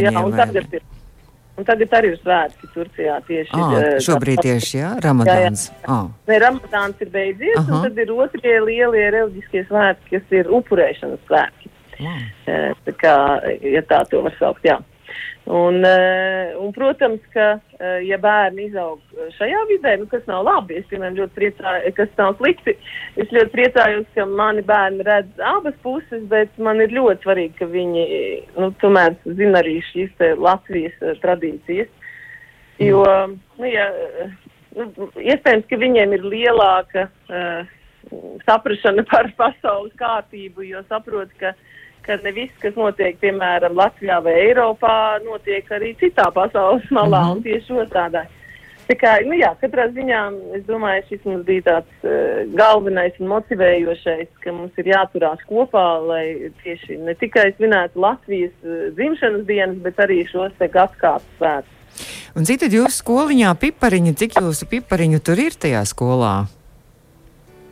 jā 0.00 0.20
un 0.20 0.36
tagad 0.36 0.72
ir. 0.72 0.82
Un 1.54 1.62
tagad 1.62 1.92
arī 1.94 2.08
ir 2.10 2.16
svētki 2.18 2.68
Turcijā 2.74 3.20
tieši. 3.28 3.52
Ah, 3.54 3.74
šobrīd 4.02 4.40
tieši, 4.42 4.78
jā, 4.80 4.88
Ramadāns. 5.04 5.68
Jā, 5.70 5.76
jā. 5.84 5.98
Ah. 5.98 6.08
Ne, 6.26 6.38
Ramadāns 6.42 7.04
ir 7.04 7.12
beidzies, 7.14 7.60
Aha. 7.60 7.76
un 7.76 7.84
tad 7.86 8.00
ir 8.02 8.10
otrie 8.10 8.56
lielie 8.64 9.04
reliģiskie 9.14 9.62
svētki, 9.68 10.16
kas 10.16 10.34
ir 10.34 10.50
upurēšanas 10.50 11.22
svētki. 11.28 11.70
Ah. 12.02 12.74
Tā 12.86 12.96
kā, 12.98 13.14
ja 13.62 13.84
tā 13.86 14.02
to 14.10 14.24
var 14.26 14.34
saukt, 14.40 14.66
jā. 14.66 14.80
Un, 15.44 15.82
uh, 15.84 16.64
un, 16.64 16.70
protams, 16.72 17.20
ka, 17.34 17.58
uh, 17.76 17.98
ja 18.00 18.16
bērni 18.16 18.70
izaug 18.70 19.02
šajā 19.36 19.60
vidē, 19.68 19.90
nu, 20.00 20.06
kas 20.08 20.24
nav 20.24 20.46
labi, 20.46 20.78
es 20.80 20.86
piemēram 20.88 21.18
ļoti 21.18 21.36
priecājos, 21.36 21.96
kas 21.98 22.14
nav 22.16 22.38
slikti, 22.38 22.72
es 23.20 23.34
ļoti 23.34 23.52
priecājos, 23.52 24.06
ka 24.16 24.24
mani 24.24 24.64
bērni 24.64 25.04
redz 25.04 25.44
abas 25.44 25.76
puses, 25.84 26.24
bet 26.32 26.56
man 26.56 26.80
ir 26.80 26.96
ļoti 26.96 27.26
svarīgi, 27.26 27.58
ka 27.58 27.68
viņi, 27.74 28.06
nu, 28.56 28.70
tomēr 28.80 29.18
zina 29.26 29.60
arī 29.60 29.76
šīs 29.90 30.24
Latvijas 30.40 30.96
uh, 31.04 31.12
tradīcijas. 31.20 31.92
Jo, 32.80 33.04
nu, 33.60 33.68
ja, 33.68 33.90
nu, 34.78 34.88
iespējams, 35.20 35.68
ka 35.68 35.82
viņiem 35.84 36.16
ir 36.16 36.24
lielāka 36.24 37.04
uh, 37.28 37.68
saprašana 38.48 39.04
par 39.12 39.28
pasaules 39.42 39.92
kārtību, 40.00 40.64
jo 40.72 40.80
saprot, 40.88 41.36
ka 41.36 41.52
uh, 41.52 41.70
ka 42.06 42.18
ne 42.24 42.32
viss, 42.36 42.54
kas 42.62 42.76
notiek, 42.78 43.18
piemēram, 43.22 43.76
Latvijā 43.78 44.20
vai 44.24 44.34
Eiropā, 44.46 44.96
notiek 45.24 45.68
arī 45.72 45.94
citā 46.00 46.30
pasaules 46.34 46.88
malā 46.90 47.22
mm 47.22 47.28
-hmm. 47.28 47.36
un 47.36 47.42
tieši 47.42 47.78
otrādi. 47.84 48.24
Tā 48.84 48.94
kā, 49.00 49.12
nu 49.24 49.36
jā, 49.38 49.48
katrā 49.62 49.86
ziņā 49.96 50.20
es 50.58 50.64
domāju, 50.68 51.04
šis 51.08 51.22
mums 51.24 51.44
bija 51.46 51.62
tāds 51.68 52.02
uh, 52.04 52.42
galvenais 52.52 53.14
un 53.18 53.30
motivējošais, 53.32 54.28
ka 54.44 54.52
mums 54.52 54.76
ir 54.76 54.90
jāturās 54.92 55.40
kopā, 55.48 55.84
lai 56.04 56.50
tieši 56.60 56.98
ne 57.00 57.14
tikai 57.16 57.46
svinētu 57.56 58.02
Latvijas 58.04 58.52
uh, 58.60 58.90
dzimšanas 58.98 59.46
dienas, 59.48 59.78
bet 59.86 60.02
arī 60.04 60.18
šos 60.28 60.52
te 60.58 60.68
gadsimtu 60.68 61.38
svētkus. 61.38 61.72
Un 62.36 62.44
citi 62.44 62.68
jūsu 62.68 62.98
skoliņā 62.98 63.54
pipariņi, 63.62 64.12
cik 64.20 64.36
jūsu 64.42 64.68
pipariņu 64.68 65.22
tur 65.24 65.40
ir 65.40 65.56
tajā 65.64 65.80
skolā? 65.88 66.34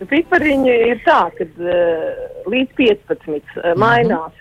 Pipariņi 0.09 0.77
ir 0.95 1.03
tā, 1.05 1.21
ka 1.37 1.45
uh, 1.45 2.41
līdz 2.53 2.77
15 2.79 3.59
uh, 3.59 3.73
mainās. 3.81 4.37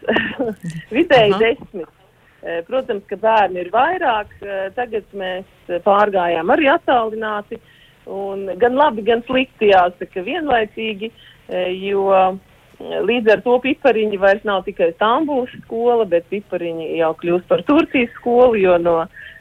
Vidēji 0.95 1.37
10. 1.39 1.81
Uh, 1.81 2.61
protams, 2.67 3.05
ka 3.09 3.17
bērni 3.21 3.63
ir 3.63 3.71
vairāk. 3.73 4.33
Uh, 4.41 4.67
tagad 4.77 5.07
mēs 5.17 5.75
pārgājām 5.85 6.53
arī 6.53 6.69
attālināti. 6.73 7.61
Un 8.11 8.47
gan 8.59 8.75
labi, 8.75 9.05
gan 9.05 9.21
slikti 9.27 9.69
jāsaka 9.69 10.23
vienlaicīgi, 10.25 11.11
jo 11.85 12.07
līdz 12.81 13.29
ar 13.35 13.43
to 13.45 13.59
pipariņi 13.61 14.17
vairs 14.17 14.41
nav 14.47 14.63
tikai 14.65 14.87
Stambuls 14.95 15.51
skola, 15.67 16.07
bet 16.09 16.25
pipariņi 16.33 16.95
jau 16.97 17.11
kļūst 17.19 17.45
par 17.51 17.61
Turcijas 17.67 18.09
skolu, 18.17 18.57
jo 18.57 18.79
no 18.81 18.95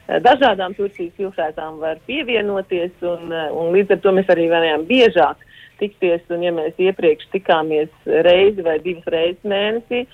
dažādām 0.05 0.77
Turcijas 0.77 1.09
pilsētām 1.17 1.81
var 1.81 1.97
pievienoties. 2.05 2.93
Un, 3.01 3.33
un 3.33 3.73
līdz 3.73 3.97
ar 3.97 4.03
to 4.05 4.13
mēs 4.19 4.29
arī 4.29 4.45
varējām 4.53 4.85
biežāk 4.85 5.41
tikties, 5.81 6.23
un 6.33 6.45
ja 6.45 6.53
mēs 6.55 6.77
iepriekš 6.81 7.29
tikāmies 7.33 8.11
reizi 8.27 8.65
vai 8.65 8.77
divas 8.83 9.07
reizes 9.11 9.47
mēnesī, 9.47 10.05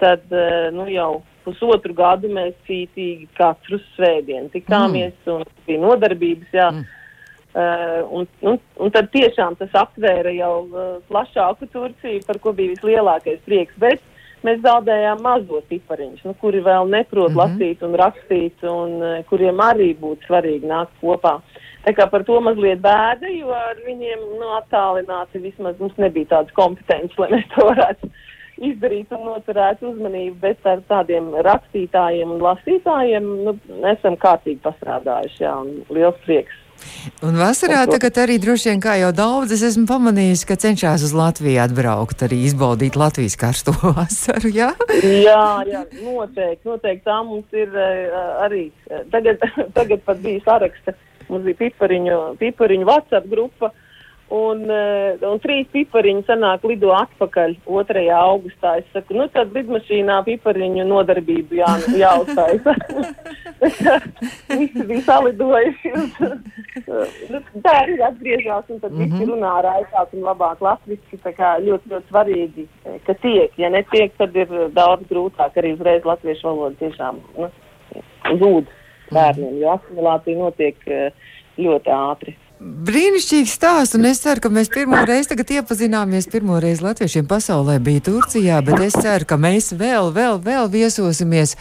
tad 0.00 0.24
uh, 0.32 0.68
nu, 0.74 0.86
jau 0.92 1.22
pusotru 1.46 1.94
gadu 1.96 2.30
mēs 2.32 2.54
cītīgi 2.66 3.28
katru 3.38 3.80
svētdienu 3.94 4.50
tikāmies, 4.54 5.14
mm. 5.24 5.36
un 5.36 5.66
bija 5.68 5.82
nodarbības, 5.84 6.52
jā. 6.56 6.70
Mm. 6.74 6.92
Uh, 7.56 8.02
un, 8.12 8.26
un, 8.44 8.58
un 8.84 8.90
tad 8.92 9.06
tiešām 9.14 9.54
tas 9.56 9.72
aptvēra 9.80 10.34
jau 10.36 10.56
uh, 10.66 10.90
plašāku 11.08 11.70
Turciju, 11.72 12.20
par 12.26 12.40
ko 12.42 12.52
bija 12.52 12.74
vislielākais 12.74 13.38
prieks. 13.46 13.78
Bet 13.80 14.02
mēs 14.44 14.60
zaudējām 14.66 15.22
mazo 15.24 15.62
tipariņus, 15.70 16.26
nu, 16.28 16.34
kuri 16.42 16.60
vēl 16.66 16.90
neprot 16.92 17.30
mm 17.30 17.38
-hmm. 17.38 17.56
lasīt 17.56 17.86
un 17.86 17.96
rakstīt, 17.96 18.66
un 18.68 18.98
uh, 19.00 19.22
kuriem 19.30 19.62
arī 19.64 19.94
būtu 19.96 20.28
svarīgi 20.28 20.68
nākt 20.68 21.00
kopā. 21.00 21.38
Uh, 21.38 21.64
Tā 21.86 21.92
kā 21.94 22.08
par 22.10 22.24
to 22.26 22.40
mazliet 22.42 22.80
bēda, 22.82 23.30
jo 23.30 23.52
ar 23.54 23.78
viņiem 23.86 24.22
nu, 24.40 24.48
attālināti 24.56 25.38
vismaz 25.44 25.76
mums 25.78 25.94
nebija 26.02 26.32
tādas 26.32 26.56
kompetences, 26.56 27.14
lai 27.22 27.28
mēs 27.36 27.46
to 27.52 27.68
varētu 27.68 28.10
izdarīt 28.66 29.12
un 29.14 29.26
noturēt 29.28 29.84
uzmanību, 29.84 30.36
bet 30.42 30.66
ar 30.66 30.82
tādiem 30.90 31.30
rakstītājiem 31.46 32.32
un 32.34 32.42
lasītājiem 32.42 33.32
nu, 33.46 33.56
esam 33.92 34.16
kārtīgi 34.18 34.64
pastrādājuši, 34.64 35.42
jā, 35.44 35.56
liels 35.94 36.22
prieks. 36.26 36.62
Un 37.24 37.38
vasarā 37.40 37.86
tagad 37.88 38.18
arī 38.20 38.36
droši 38.42 38.72
vien, 38.72 38.80
kā 38.82 38.98
jau 39.00 39.12
daudz, 39.16 39.54
es 39.54 39.62
esmu 39.70 39.86
pamanījis, 39.88 40.42
ka 40.48 40.58
cenšas 40.60 41.06
uz 41.06 41.14
Latviju 41.16 41.62
atbraukt, 41.62 42.26
arī 42.26 42.42
izbaudīt 42.50 42.98
Latvijas 43.00 43.38
karsto 43.40 43.72
vasaru, 43.96 44.50
jā? 44.52 44.72
jā, 45.00 45.46
jā, 45.70 45.86
noteikti, 46.02 46.66
noteikti 46.68 47.06
tā 47.06 47.22
mums 47.24 47.56
ir 47.56 47.70
uh, 47.72 48.44
arī, 48.44 48.68
tagad, 49.14 49.46
tagad 49.78 50.04
pat 50.08 50.20
bija 50.24 50.42
saraksta 50.50 50.98
Mums 51.28 51.44
bija 51.48 51.62
pipariņu, 51.64 52.20
pipariņu 52.42 52.88
WhatsApp 52.88 53.28
grupa. 53.30 53.72
Un, 54.26 54.64
uh, 54.66 55.20
un 55.22 55.38
trīs 55.38 55.68
pipariņi 55.70 56.24
sanāk 56.26 56.64
lido 56.66 56.90
atpakaļ 56.96 57.52
2. 57.68 58.00
augustā. 58.10 58.72
Es 58.80 58.86
saku, 58.90 59.14
nu 59.14 59.28
tad 59.30 59.52
lidmašīnā 59.54 60.16
pipariņu 60.26 60.86
nodarbību 60.88 61.60
jā, 61.60 61.68
jāuztaisa. 61.94 62.74
visi 64.58 64.86
bija 64.88 65.04
salidojuši. 65.06 65.92
nu, 67.30 67.42
tā 67.62 67.74
arī 67.84 68.00
atgriežas, 68.08 68.66
un 68.66 68.80
tad 68.82 68.96
mm 68.96 68.98
-hmm. 68.98 69.12
visi 69.14 69.30
runā 69.30 69.52
raitāk 69.68 70.16
un 70.18 70.26
labāk 70.26 70.58
latviski. 70.60 71.20
Tā 71.22 71.32
kā 71.38 71.52
ļoti, 71.62 71.92
ļoti 71.94 72.10
svarīgi, 72.10 72.66
ka 73.06 73.14
tiek. 73.22 73.54
Ja 73.62 73.70
netiek, 73.70 74.10
tad 74.18 74.34
ir 74.36 74.50
daudz 74.74 75.06
grūtāk 75.06 75.54
arī 75.54 75.76
uzreiz 75.78 76.04
latviešu 76.04 76.48
valodu 76.48 76.74
tiešām 76.82 77.22
nu, 77.38 77.50
zūd 78.42 78.66
bērniem, 79.12 79.60
jo 79.62 79.74
asimilācija 79.76 80.38
notiek 80.40 80.82
ļoti 81.56 81.92
ātri. 81.94 82.36
Brīnišķīgs 82.56 83.52
stāsts, 83.52 83.94
un 83.98 84.06
es 84.08 84.22
ceru, 84.22 84.40
ka 84.40 84.48
mēs 84.48 84.70
pirmo 84.72 84.96
reizi 85.04 85.28
tagad 85.28 85.50
iepazināmies. 85.58 86.24
Pirmo 86.32 86.56
reizi 86.62 86.86
latviešiem 86.86 87.26
pasaulē 87.28 87.74
bija 87.84 88.00
Turcijā, 88.06 88.62
bet 88.64 88.80
es 88.80 88.94
ceru, 88.96 89.28
ka 89.28 89.36
mēs 89.36 89.74
vēl, 89.76 90.08
vēl, 90.16 90.38
vēl 90.40 90.70
viesosimies 90.72 91.52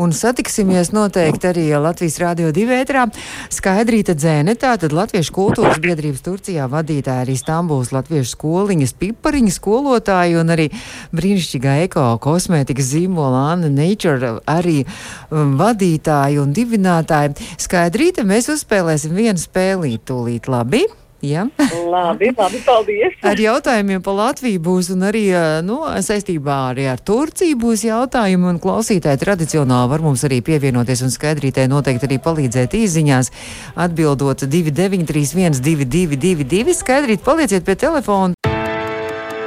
un 0.00 0.14
satiksimies 0.16 0.88
noteikti 0.96 1.50
arī 1.50 1.64
Latvijas 1.76 2.16
Rādio 2.22 2.52
divētrā. 2.56 3.04
Skaidrīta 3.52 4.14
dzēne, 4.16 4.54
tātad 4.56 4.94
Latviešu 4.96 5.34
kultūras 5.36 5.82
biedrības 5.84 6.24
Turcijā 6.24 6.64
vadītāja 6.72 7.26
arī 7.26 7.36
Stambuls 7.36 7.92
Latviešu 7.92 8.32
skoliņas 8.32 8.96
pipariņa 9.02 9.52
skolotāja 9.52 10.40
un 10.40 10.54
arī 10.56 10.70
brīnišķīgā 11.12 11.76
eko 11.90 12.06
kosmētikas 12.24 12.94
zīmola 12.94 13.44
Anna 13.52 13.68
Nature 13.74 14.38
arī 14.48 14.78
um, 14.86 15.58
vadītāja 15.60 16.40
un 16.40 16.56
dibinātāja. 16.56 17.36
Skaidrīta, 17.60 18.24
mēs 18.24 18.48
uzspēlēsim 18.54 19.12
vienu 19.18 19.36
spēlīt 19.44 20.08
tūlīt 20.08 20.37
darīt 20.38 20.48
labi. 20.48 20.86
Ja? 21.20 21.48
labi, 21.90 22.30
labi, 22.30 22.60
paldies. 22.62 23.14
Ar 23.26 23.34
jautājumiem 23.34 24.02
par 24.02 24.14
Latviju 24.14 24.60
būs 24.62 24.92
un 24.94 25.02
arī 25.02 25.32
nu, 25.66 25.82
saistībā 25.82 26.70
arī 26.70 26.86
ar 26.86 27.00
Turciju 27.02 27.58
būs 27.58 27.82
jautājumi. 27.88 28.46
Un 28.46 28.60
klausītāji 28.62 29.18
tradicionāli 29.18 29.90
var 29.90 30.00
mums 30.00 30.22
arī 30.22 30.38
pievienoties 30.46 31.02
un 31.02 31.10
skaidrītē 31.10 31.66
noteikti 31.66 32.06
arī 32.06 32.20
palīdzēt 32.22 32.78
īziņās, 32.78 33.32
atbildot 33.74 34.46
2931, 34.46 35.58
222, 35.58 36.78
skaidrīt, 36.78 37.24
palieciet 37.26 37.66
pie 37.66 37.74
telefona. 37.74 38.38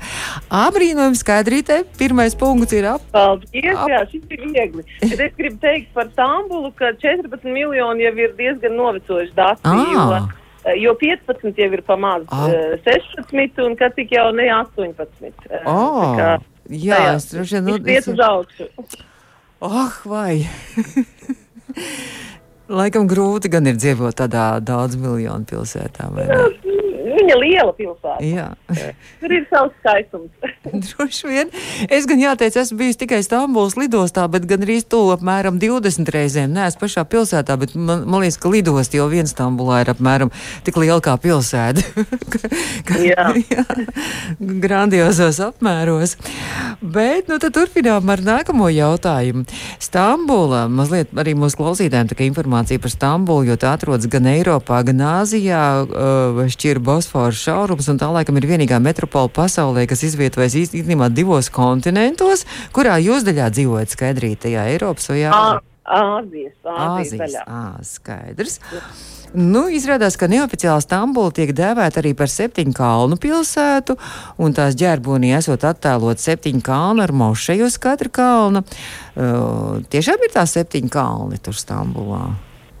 Abrīnojums 0.52 1.20
skaidrītē, 1.24 1.76
pirmais 2.00 2.34
punkts 2.38 2.72
ir 2.76 2.84
ap. 2.94 3.02
Paldies, 3.14 3.74
ap... 3.74 3.88
jā, 3.92 4.00
šis 4.12 4.24
ir 4.36 4.40
viegli. 4.52 4.82
Bet 5.02 5.18
es 5.28 5.32
gribu 5.38 5.58
teikt 5.62 5.88
par 5.96 6.06
Stambulu, 6.12 6.70
ka 6.76 6.86
14 7.00 7.46
miljoni 7.46 8.00
jau 8.06 8.14
ir 8.24 8.30
diezgan 8.38 8.72
novecojuši 8.78 9.34
dati. 9.36 9.60
Ah. 9.66 10.45
Eh, 10.66 10.80
jo 10.82 10.96
15 10.98 11.54
jau 11.60 11.68
ir 11.76 11.82
pamācis 11.86 12.32
ah. 12.34 12.50
16, 12.82 13.60
un 13.62 13.76
kad 13.78 13.94
tik 13.94 14.10
jau 14.16 14.26
ne 14.34 14.48
18. 14.50 15.30
Oh, 15.62 16.16
kā, 16.18 16.32
jā, 16.66 16.96
tajā, 16.98 17.12
es 17.14 17.28
droši 17.30 17.58
vien. 17.58 17.68
Nu, 17.68 17.76
iet 17.94 18.08
uz 18.10 18.22
augšu. 18.26 18.66
Oh, 19.62 20.00
vai! 20.10 20.42
Laikam 22.78 23.06
grūti 23.06 23.50
gan 23.52 23.68
ir 23.70 23.78
dzīvot 23.78 24.16
tādā 24.18 24.48
daudz 24.58 24.98
miljonu 24.98 25.46
pilsētā. 25.46 26.10
Viņa 27.06 27.36
liela 27.38 27.72
pilsēta. 27.76 28.18
Jā. 28.24 28.46
Tur 29.20 29.34
ir 29.34 29.44
savs 29.50 29.74
skaistums. 29.80 30.30
Droši 30.86 31.30
vien. 31.30 31.52
Es 31.92 32.08
gan 32.08 32.20
jāteic, 32.20 32.56
esmu 32.58 32.80
bijis 32.80 32.98
tikai 33.00 33.20
Stambuls 33.24 33.76
lidostā, 33.78 34.26
bet 34.32 34.48
gan 34.50 34.64
arī 34.66 34.80
to 34.82 35.04
apmēram 35.14 35.60
20 35.62 36.10
reizēm. 36.12 36.54
Nē, 36.56 36.70
es 36.72 36.78
pašā 36.80 37.06
pilsētā, 37.10 37.58
bet 37.60 37.76
man, 37.78 38.04
man 38.08 38.24
liekas, 38.24 38.40
ka 38.42 38.50
lidost 38.52 38.96
jau 38.96 39.06
viens 39.12 39.30
Stambulā 39.34 39.82
ir 39.84 39.92
apmēram 39.92 40.32
tik 40.66 40.80
liela 40.82 40.98
kā 41.04 41.14
pilsēta. 41.20 41.84
jā. 43.10 43.28
jā. 43.44 43.66
Grandiozos 44.66 45.40
apmēros. 45.46 46.16
Bet, 46.80 47.30
nu 47.30 47.38
tad 47.42 47.54
turpinām 47.56 48.10
ar 48.12 48.24
nākamo 48.24 48.70
jautājumu. 48.72 49.46
Stambula, 49.82 50.66
mazliet 50.72 51.14
arī 51.16 51.36
mūsu 51.38 51.60
klausītājiem 51.60 52.10
tā 52.10 52.18
informācija 52.26 52.82
par 52.82 52.92
Stambulu, 52.92 53.46
jo 53.50 53.58
tā 53.60 53.76
atrodas 53.76 54.08
gan 54.10 54.26
Eiropā, 54.30 54.82
gan 54.86 55.04
Āzijā, 55.20 55.62
uh, 55.86 56.42
šķir 56.52 56.82
Bosforas 56.96 57.36
šaurums, 57.36 57.90
un 57.92 57.98
tā 58.00 58.08
laikam 58.08 58.38
ir 58.40 58.46
vienīgā 58.48 58.80
metropola 58.80 59.28
pasaulē, 59.28 59.84
kas 59.90 60.06
izvietojas 60.06 60.56
īstenībā 60.56 61.10
divos 61.12 61.50
kontinentos, 61.52 62.46
kurā 62.72 62.96
jūs 63.04 63.26
daļā 63.26 63.50
dzīvojat 63.52 63.92
skaidrītajā 63.92 64.68
Eiropas 64.72 65.10
vai 65.12 65.26
Āzijas? 65.28 65.66
Āzijas, 65.86 66.56
Āzijas, 66.64 67.36
Āzijas 67.44 67.92
skaidrs. 67.98 68.56
Nu, 69.36 69.66
izrādās, 69.68 70.16
ka 70.16 70.30
neoficiāli 70.30 70.80
Stambula 70.80 71.34
tiek 71.36 71.52
dēvēta 71.56 72.00
arī 72.00 72.14
par 72.16 72.30
septiņu 72.32 72.72
kalnu 72.78 73.18
pilsētu, 73.20 73.98
un 74.40 74.56
tās 74.56 74.78
ģērbonī 74.80 75.34
esot 75.36 75.66
attēlot 75.68 76.22
septiņu 76.22 76.64
kalnu 76.64 77.04
ar 77.04 77.12
mošeju 77.12 77.68
uz 77.68 77.76
katra 77.82 78.12
kalna. 78.22 78.64
Uh, 79.12 79.84
tiešām 79.92 80.24
ir 80.24 80.32
tā 80.32 80.46
septiņi 80.48 80.92
kalni 80.96 81.42
tur 81.44 81.58
Stambulā. 81.58 82.24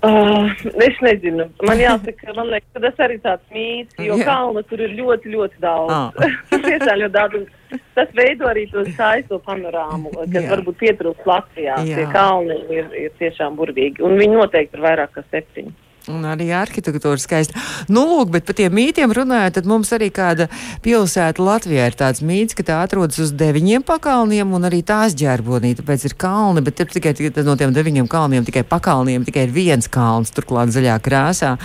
Uh, 0.04 0.50
es 0.84 0.98
nezinu, 1.00 1.46
man 1.64 1.80
jāsaka, 1.80 2.34
man 2.36 2.50
liekas, 2.52 2.68
ka 2.76 2.82
tas 2.84 2.98
arī 3.06 3.16
tāds 3.24 3.54
mīts, 3.54 3.96
jo 4.04 4.18
Jā. 4.20 4.26
kalna 4.28 4.60
tur 4.68 4.82
ir 4.84 4.92
ļoti, 4.98 5.32
ļoti 5.32 5.62
daudz. 5.62 5.94
Ah. 5.94 6.34
Tiešām 6.66 7.00
ļoti 7.00 7.14
daudz. 7.14 7.80
Tas 7.96 8.12
veido 8.14 8.46
arī 8.50 8.66
to 8.70 8.84
skaisto 8.90 9.40
panorāmu, 9.46 10.12
kas 10.18 10.44
Jā. 10.44 10.50
varbūt 10.52 10.78
pietrūkst 10.82 11.26
Latvijā. 11.26 11.78
Jā. 11.88 11.96
Tie 11.96 12.06
kalni 12.12 12.58
ir, 12.76 12.92
ir 13.06 13.16
tiešām 13.22 13.56
burvīgi, 13.56 14.04
un 14.04 14.20
viņi 14.20 14.36
noteikti 14.36 14.76
ir 14.76 14.84
vairāk 14.84 15.16
kā 15.16 15.24
septiņi. 15.32 15.72
Un 16.06 16.22
arī 16.28 16.52
arhitektūra 16.54 17.18
skaista. 17.18 17.58
Nu, 17.90 18.04
lūk, 18.06 18.30
bet 18.36 18.44
par 18.46 18.54
tiem 18.58 18.74
mītiem 18.76 19.10
runājot, 19.16 19.56
tad 19.56 19.66
mums 19.66 19.90
arī 19.96 20.06
kāda 20.14 20.46
pilsēta 20.84 21.42
Latvijā 21.42 21.88
ir 21.90 21.96
tāds 21.98 22.22
mīts, 22.22 22.54
ka 22.54 22.62
tā 22.68 22.76
atrodas 22.84 23.18
uz 23.24 23.32
deviņiem 23.34 23.82
pakalniem 23.86 24.54
un 24.54 24.68
arī 24.68 24.84
tās 24.86 25.16
ģērbonī, 25.18 25.74
tāpēc 25.80 26.06
ir 26.06 26.14
kalni, 26.20 26.62
bet 26.62 26.78
tikai 26.78 27.14
no 27.42 27.56
tiem 27.58 27.74
deviņiem 27.74 28.06
kalniem, 28.12 28.46
tikai 28.46 28.62
pakalniem, 28.70 29.26
tikai 29.26 29.48
ir 29.48 29.54
viens 29.56 29.90
kalns, 29.90 30.30
turklāt 30.36 30.70
zaļā 30.76 30.94
krāsā. 31.02 31.56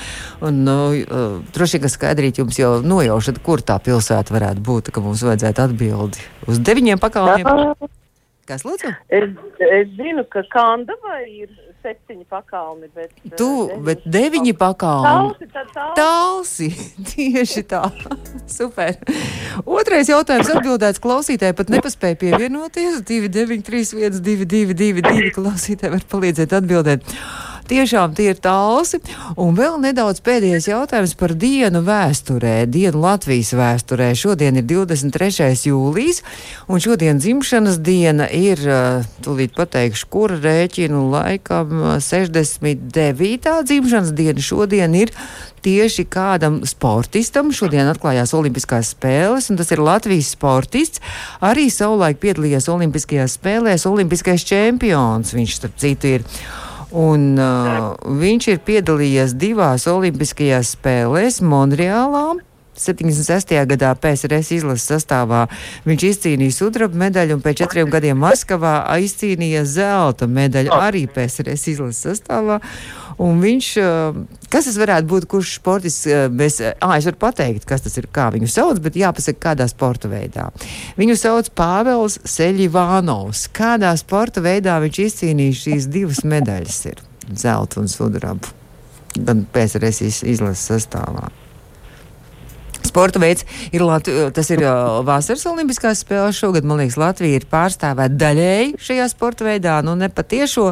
Un, 0.42 0.64
nu, 0.66 0.78
uh, 0.98 1.38
droši 1.54 1.78
vien, 1.78 1.86
ka 1.86 1.94
skaidrīt 1.94 2.42
jums 2.42 2.58
jau 2.58 2.80
nojaušat, 2.82 3.44
kur 3.46 3.62
tā 3.62 3.78
pilsēta 3.78 4.34
varētu 4.34 4.66
būt, 4.66 4.90
ka 4.90 5.06
mums 5.06 5.22
vajadzētu 5.28 5.68
atbildi 5.68 6.30
uz 6.50 6.62
deviņiem 6.66 7.02
pakalniem. 7.02 7.78
Kas 8.50 8.66
lūdzu? 8.66 8.90
Es, 9.14 9.30
es 9.70 9.92
zinu, 10.00 10.26
ka 10.34 10.42
Kandavai 10.50 11.28
ir 11.46 11.52
septiņi 11.82 12.26
pakalni, 12.30 12.90
bet. 12.96 13.14
Tu, 13.38 13.50
eh, 13.68 13.78
bet 13.86 14.06
deviņi 14.06 14.54
pakalni. 14.58 15.50
Talsi, 15.98 16.72
tieši 17.12 17.66
tā. 17.70 17.84
Super. 18.58 18.98
Otrais 19.66 20.12
jautājums 20.12 20.52
atbildēts 20.56 21.02
klausītājai, 21.04 21.58
pat 21.58 21.74
nepaspēja 21.74 22.20
pievienoties. 22.24 23.02
293, 23.08 23.86
122, 23.94 25.06
2, 25.08 25.32
klausītāji 25.38 25.96
var 25.98 26.10
palīdzēt 26.16 26.60
atbildēt. 26.62 27.16
Tiešām 27.70 28.16
tie 28.18 28.32
ir 28.34 28.40
tālsi. 28.42 29.00
Un 29.40 29.56
vēl 29.58 29.78
nedaudz 29.84 30.22
pēdējais 30.26 30.70
jautājums 30.72 31.14
par 31.20 31.36
dienu 31.38 31.84
vēsturē, 31.86 32.66
dienu 32.72 33.04
Latvijas 33.04 33.54
vēsturē. 33.58 34.12
Šodien 34.18 34.58
ir 34.60 34.66
23. 34.70 35.52
jūlijas, 35.70 36.24
un 36.68 36.82
šodien 36.84 37.22
dzimšanas 37.22 37.80
diena 37.84 38.28
ir, 38.28 38.60
eh, 38.66 39.06
tūlīt 39.24 39.56
pateikšu, 39.58 40.10
kura 40.10 40.40
rēķinu 40.42 41.06
laikam 41.12 41.96
eh, 41.96 42.00
69. 42.02 43.62
dzimšanas 43.64 44.12
diena 44.18 44.42
šodien 44.42 44.96
ir 44.96 45.14
tieši 45.62 46.06
kādam 46.10 46.62
sportistam. 46.66 47.52
Šodien 47.54 47.90
atklājās 47.92 48.34
Olimpiskās 48.38 48.94
spēles, 48.96 49.52
un 49.52 49.60
tas 49.62 49.72
ir 49.72 49.84
Latvijas 49.84 50.34
sportists. 50.36 51.02
Arī 51.42 51.70
savulaik 51.74 52.22
piedalījies 52.24 52.70
Olimpiskajās 52.74 53.38
spēlēs, 53.38 53.88
Olimpiskais 53.90 54.46
čempions. 54.48 55.36
Viņš, 55.38 55.56
starp 55.62 55.80
citu, 55.82 56.18
ir. 56.18 56.28
Un, 56.92 57.38
uh, 57.40 57.94
viņš 58.20 58.48
ir 58.52 58.64
piedalījies 58.68 59.36
divās 59.40 59.88
Olimpiskajās 59.88 60.74
spēlēs 60.76 61.40
Monreālā. 61.44 62.34
76. 62.82 63.54
gadā 63.68 63.92
PSRS 64.00 64.54
izlases 64.56 64.88
sastāvā 64.90 65.44
viņš 65.86 66.06
izcīnīja 66.08 66.56
sudraba 66.56 66.98
medaļu, 67.04 67.38
un 67.38 67.44
pēc 67.44 67.62
četriem 67.62 67.92
gadiem 67.92 68.20
Maskavā 68.20 68.74
izcīnīja 69.04 69.66
zelta 69.68 70.28
medaļu 70.28 70.74
arī 70.80 71.06
PSRS 71.12 71.68
izlases 71.76 72.02
sastāvā. 72.08 72.62
Un 73.22 73.42
viņš, 73.44 73.66
uh, 73.78 74.16
kas 74.50 74.66
tas 74.66 74.78
varētu 74.82 75.06
būt, 75.12 75.28
kurš 75.30 75.56
sportists, 75.60 76.08
uh, 76.10 76.24
mēs, 76.34 76.58
ah, 76.82 76.96
es 76.98 77.06
varu 77.06 77.20
pateikt, 77.22 77.68
kas 77.70 77.84
tas 77.86 77.98
ir, 78.02 78.08
kā 78.14 78.32
viņu 78.34 78.50
sauc, 78.50 78.80
bet 78.82 78.98
jāpasaka, 78.98 79.38
kādā 79.52 79.68
sporta 79.70 80.10
veidā. 80.10 80.48
Viņu 80.98 81.18
sauc 81.22 81.52
Pāvels 81.58 82.18
Seļivānovs. 82.26 83.46
Kādā 83.54 83.92
sporta 84.02 84.42
veidā 84.42 84.80
viņš 84.82 85.04
izcīnīja 85.06 85.60
šīs 85.60 85.92
divas 85.94 86.24
medaļas 86.26 86.82
ir 86.90 87.04
zelta 87.38 87.84
un 87.84 87.92
sudrabu, 87.92 88.50
gan 89.20 89.46
PSRS 89.54 90.02
iz- 90.08 90.24
izlases 90.26 90.66
sastāvā. 90.72 91.30
Sporta 92.82 93.22
veids 93.22 93.46
ir, 93.72 93.84
Latvi, 93.86 94.32
tas 94.36 94.50
ir 94.52 94.64
Vasaras 95.06 95.46
Olimpiskās 95.48 96.02
spēles. 96.02 96.40
Šogad, 96.42 96.66
man 96.68 96.82
liekas, 96.82 96.98
Latvija 97.00 97.38
ir 97.38 97.46
pārstāvēta 97.52 98.18
daļēji 98.20 98.74
šajā 98.82 99.06
sporta 99.14 99.46
veidā, 99.48 99.78
nu 99.86 99.94
ne 99.96 100.10
patiešo, 100.10 100.72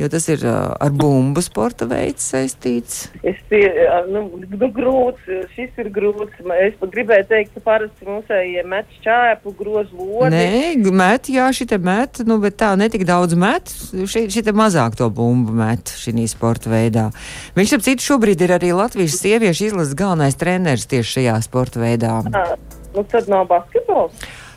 jo 0.00 0.08
tas 0.12 0.26
ir 0.32 0.42
uh, 0.46 0.72
ar 0.80 0.92
bumbu 0.94 1.42
sporta 1.44 1.86
veids 1.90 2.24
saistīts. 2.32 3.06
Es 3.22 3.38
tie, 3.50 3.62
nu, 4.10 4.24
nu, 4.40 4.68
grūts, 4.74 5.28
šis 5.54 5.78
ir 5.82 5.90
grūts. 5.94 6.40
Es 6.58 6.76
gribēju 6.80 7.28
teikt, 7.30 7.54
ka 7.56 7.64
parasti 7.66 8.08
mūsējie 8.08 8.64
met 8.68 8.90
šķēpu, 8.98 9.54
groz 9.58 9.92
lodi. 9.96 10.32
Nē, 10.34 10.90
met, 10.92 11.30
jā, 11.32 11.48
šī 11.54 11.68
te 11.72 11.80
met, 11.82 12.22
nu, 12.28 12.38
bet 12.42 12.58
tā 12.62 12.72
netik 12.80 13.06
daudz 13.08 13.36
met, 13.38 13.72
šī, 13.92 14.26
šī 14.32 14.44
te 14.48 14.56
mazāk 14.56 14.98
to 14.98 15.10
bumbu 15.12 15.54
met 15.62 15.94
šī 16.02 16.26
sporta 16.30 16.70
veidā. 16.72 17.08
Viņš, 17.56 17.78
ap 17.78 17.86
citu, 17.88 18.06
šobrīd 18.10 18.44
ir 18.44 18.56
arī 18.58 18.74
Latvijas 18.76 19.18
sieviešu 19.22 19.70
izlases 19.70 19.96
galvenais 19.98 20.38
treneris 20.38 20.88
tieši 20.90 21.18
šajā 21.18 21.40
sporta 21.44 21.82
veidā. 21.82 22.20
Ah, 22.32 22.54
Nu, 22.94 23.04
tad 23.04 23.28
nav 23.28 23.46
basketbols. 23.46 24.12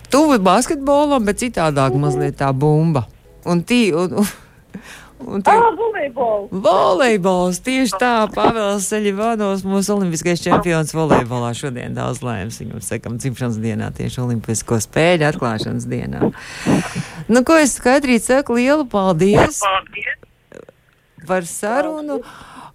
Tuvu 0.10 0.40
basketbolam, 0.44 1.26
bet 1.26 1.40
citādāk 1.40 1.96
mazliet 2.00 2.38
tā 2.40 2.52
bumba. 2.54 3.06
Un 3.48 3.62
tī, 3.68 3.88
un, 3.96 4.20
un, 4.22 4.28
tie, 5.20 5.54
Ah, 5.56 5.70
volejbols. 5.78 6.50
Volejbols 6.52 7.60
tieši 7.66 7.98
tā, 8.02 8.14
Pāvils 8.34 8.88
Seļivanovs, 8.92 9.64
mūsu 9.68 9.96
olimpiskais 9.96 10.44
čempions 10.44 10.94
volejbolā 10.96 11.54
šodien 11.58 11.96
daudz 11.98 12.22
laimes. 12.26 12.60
Viņam 12.62 12.82
sakam 12.84 13.18
dzimšanas 13.18 13.60
dienā, 13.64 13.92
tieši 13.96 14.22
olimpisko 14.26 14.80
spēļu 14.84 15.30
atklāšanas 15.32 15.88
dienā. 15.90 16.32
Nu, 17.28 17.44
ko 17.48 17.58
es 17.58 17.78
skaidrīt 17.80 18.28
saku, 18.28 18.60
lielu 18.60 18.86
paldies 18.86 19.62
par 21.26 21.48
sarunu. 21.50 22.22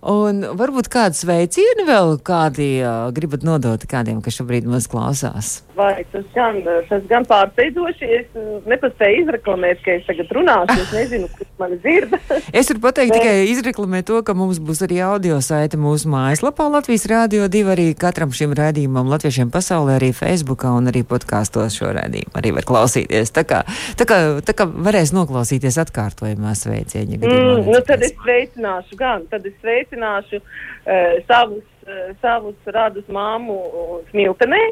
Un 0.00 0.40
varbūt 0.56 0.88
kādu 0.88 1.12
sveicienu 1.12 1.84
vēl 1.84 2.14
kādi 2.24 2.80
uh, 2.80 3.10
gribat 3.12 3.42
nodot 3.44 3.82
kādiem, 3.84 4.22
kas 4.24 4.38
šobrīd 4.40 4.64
mūs 4.64 4.86
klausās. 4.88 5.58
Vai 5.80 6.04
tas 6.12 6.24
gan, 6.34 6.58
tas 6.90 7.04
gan 7.08 7.24
pārsteidzoši. 7.28 8.08
Es 8.18 8.34
uh, 8.36 8.58
nepaspēju 8.68 9.22
izreklamēt, 9.24 9.80
ka 9.84 9.94
es 9.96 10.04
tagad 10.08 10.32
runāšu. 10.36 10.76
Es 10.82 10.90
nezinu, 10.92 11.28
kurš 11.36 11.50
mani 11.60 11.78
dzird. 11.80 12.16
Es 12.60 12.68
varu 12.68 12.82
pateikt 12.82 13.14
tikai 13.16 13.46
izreklamēt 13.48 14.08
to, 14.10 14.18
ka 14.26 14.34
mums 14.36 14.60
būs 14.60 14.82
arī 14.84 14.98
audio 15.06 15.38
saite 15.44 15.78
mūsu 15.80 16.10
mājaslapā 16.12 16.66
Latvijas 16.72 17.06
Rādio 17.08 17.46
2 17.52 17.72
arī 17.72 17.86
katram 17.98 18.34
šim 18.36 18.52
rādījumam 18.58 19.08
Latviešiem 19.12 19.52
pasaulē, 19.54 19.96
arī 20.00 20.10
Facebookā 20.16 20.74
un 20.76 20.90
arī 20.92 21.04
podkāstos 21.06 21.78
šo 21.78 21.94
rādījumu 21.96 22.36
arī 22.40 22.52
var 22.58 22.68
klausīties. 22.68 23.32
Tā 23.36 23.46
kā, 23.48 23.62
tā 24.00 24.08
kā, 24.08 24.20
tā 24.44 24.56
kā 24.58 24.68
varēs 24.68 25.14
noklausīties 25.16 25.80
atkārtojumā 25.84 26.52
sveicieni. 26.58 27.20
Mm, 27.22 27.64
nu, 27.70 27.80
tad 27.86 28.04
es 28.04 28.12
sveicināšu, 28.18 29.00
gan 29.00 29.24
tad 29.32 29.48
es 29.48 29.56
sveicināšu 29.62 30.42
uh, 30.42 31.18
savus, 31.30 31.64
uh, 31.86 32.12
savus 32.20 32.72
radus 32.76 33.08
māmu 33.12 33.56
uh, 33.56 33.98
Smiltenē 34.10 34.62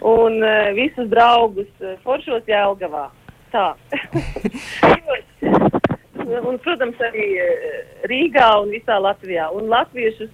un 0.00 0.42
uh, 0.42 0.70
visus 0.76 1.08
draugus 1.12 1.70
uh, 1.80 1.96
Foršos 2.04 2.44
Jēlgavā. 2.48 3.08
Tā. 3.50 3.66
un, 6.48 6.60
protams, 6.62 7.00
arī 7.10 7.26
uh, 7.42 7.48
Rīgā 8.10 8.50
un 8.62 8.70
visā 8.74 9.00
Latvijā. 9.02 9.50
Un 9.56 9.68
latviešus 9.72 10.30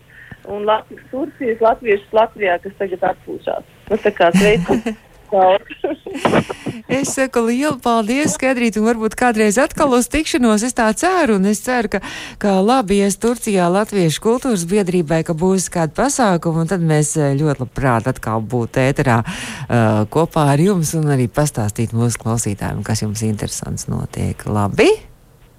un 0.47 0.67
Latvijas 0.69 1.09
Turcijas 1.11 1.61
latviešus 1.65 2.13
Latvijā, 2.15 2.59
kas 2.63 2.77
tagad 2.79 3.09
atpūšās. 3.13 3.65
Nu, 3.91 3.99
tā 4.03 4.15
kā 4.15 4.31
sveicinu. 4.37 4.97
Es 6.89 7.15
saku 7.17 7.43
lielu 7.49 7.77
paldies, 7.83 8.35
Skaidrīt, 8.37 8.77
un 8.81 8.87
varbūt 8.89 9.17
kādreiz 9.19 9.59
atkal 9.61 9.95
uz 9.97 10.11
tikšanos. 10.13 10.65
Es 10.67 10.77
tā 10.77 10.89
ceru, 10.99 11.39
un 11.41 11.49
es 11.51 11.63
ceru, 11.65 11.91
ka, 11.97 12.03
ka 12.43 12.59
labi 12.61 13.01
ies 13.03 13.19
Turcijā 13.23 13.69
Latviešu 13.73 14.23
kultūras 14.25 14.67
biedrībai, 14.69 15.23
ka 15.27 15.37
būs 15.39 15.71
kāda 15.73 15.97
pasākuma, 15.97 16.65
un 16.65 16.71
tad 16.73 16.85
mēs 16.85 17.17
eh, 17.19 17.35
ļoti 17.39 17.65
labprāt 17.65 18.11
atkal 18.13 18.45
būtu 18.45 18.83
ēterā 18.85 19.19
uh, 19.25 20.05
kopā 20.13 20.51
ar 20.55 20.63
jums 20.63 20.95
un 20.99 21.11
arī 21.17 21.29
pastāstīt 21.33 21.97
mūsu 21.97 22.23
klausītājiem, 22.23 22.85
kas 22.87 23.05
jums 23.07 23.25
interesants 23.27 23.89
notiek. 23.91 24.47
Labi? 24.47 25.16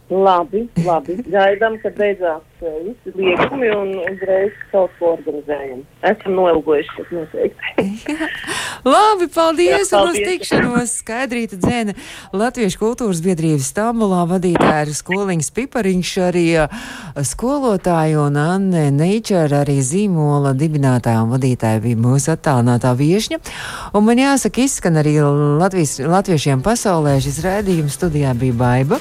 Labi, 0.07 0.61
labi. 0.85 1.17
Gaidām, 1.27 1.73
kad 1.81 1.97
beidzās 1.99 2.43
uh, 2.63 2.75
visi 2.85 3.11
liekumi 3.11 3.67
un 3.75 3.89
uzreiz 4.05 4.53
kaut 4.71 4.93
ko 5.01 5.09
organizējam. 5.17 5.81
Esam 6.07 6.37
noilgojušies 6.37 7.09
noteikti. 7.11 8.15
Labi, 8.87 9.27
paldies! 9.35 9.91
Jā, 9.91 9.99
un 9.99 10.13
uz 10.13 10.15
paldies. 10.15 10.29
tikšanos 10.29 10.93
Skaidrīta 11.01 11.59
dzēna 11.59 11.95
Latviešu 12.31 12.79
kultūras 12.79 13.19
biedrības 13.25 13.67
Stambulā 13.73 14.21
vadītāja 14.29 14.85
ir 14.85 14.93
skoliņas 14.95 15.51
pipariņš 15.59 16.13
arī 16.29 16.45
uh, 16.63 16.79
skolotāja 17.27 18.23
un 18.23 18.39
Anne 18.39 18.85
Neičer 18.95 19.51
arī 19.59 19.81
zīmola 19.83 20.55
dibinātāja 20.55 21.25
un 21.25 21.35
vadītāja 21.35 21.83
bija 21.83 21.99
mūsu 21.99 22.31
attālinātā 22.37 22.95
viešņa. 22.95 23.41
Un 23.91 24.07
man 24.07 24.23
jāsaka, 24.23 24.63
izskan 24.63 25.03
arī 25.03 25.17
Latvijas, 25.59 25.97
latviešiem 25.99 26.63
pasaulē 26.63 27.19
šis 27.27 27.43
rēdījums 27.43 27.99
studijā 27.99 28.31
bija 28.39 28.55
baiba. 28.63 28.95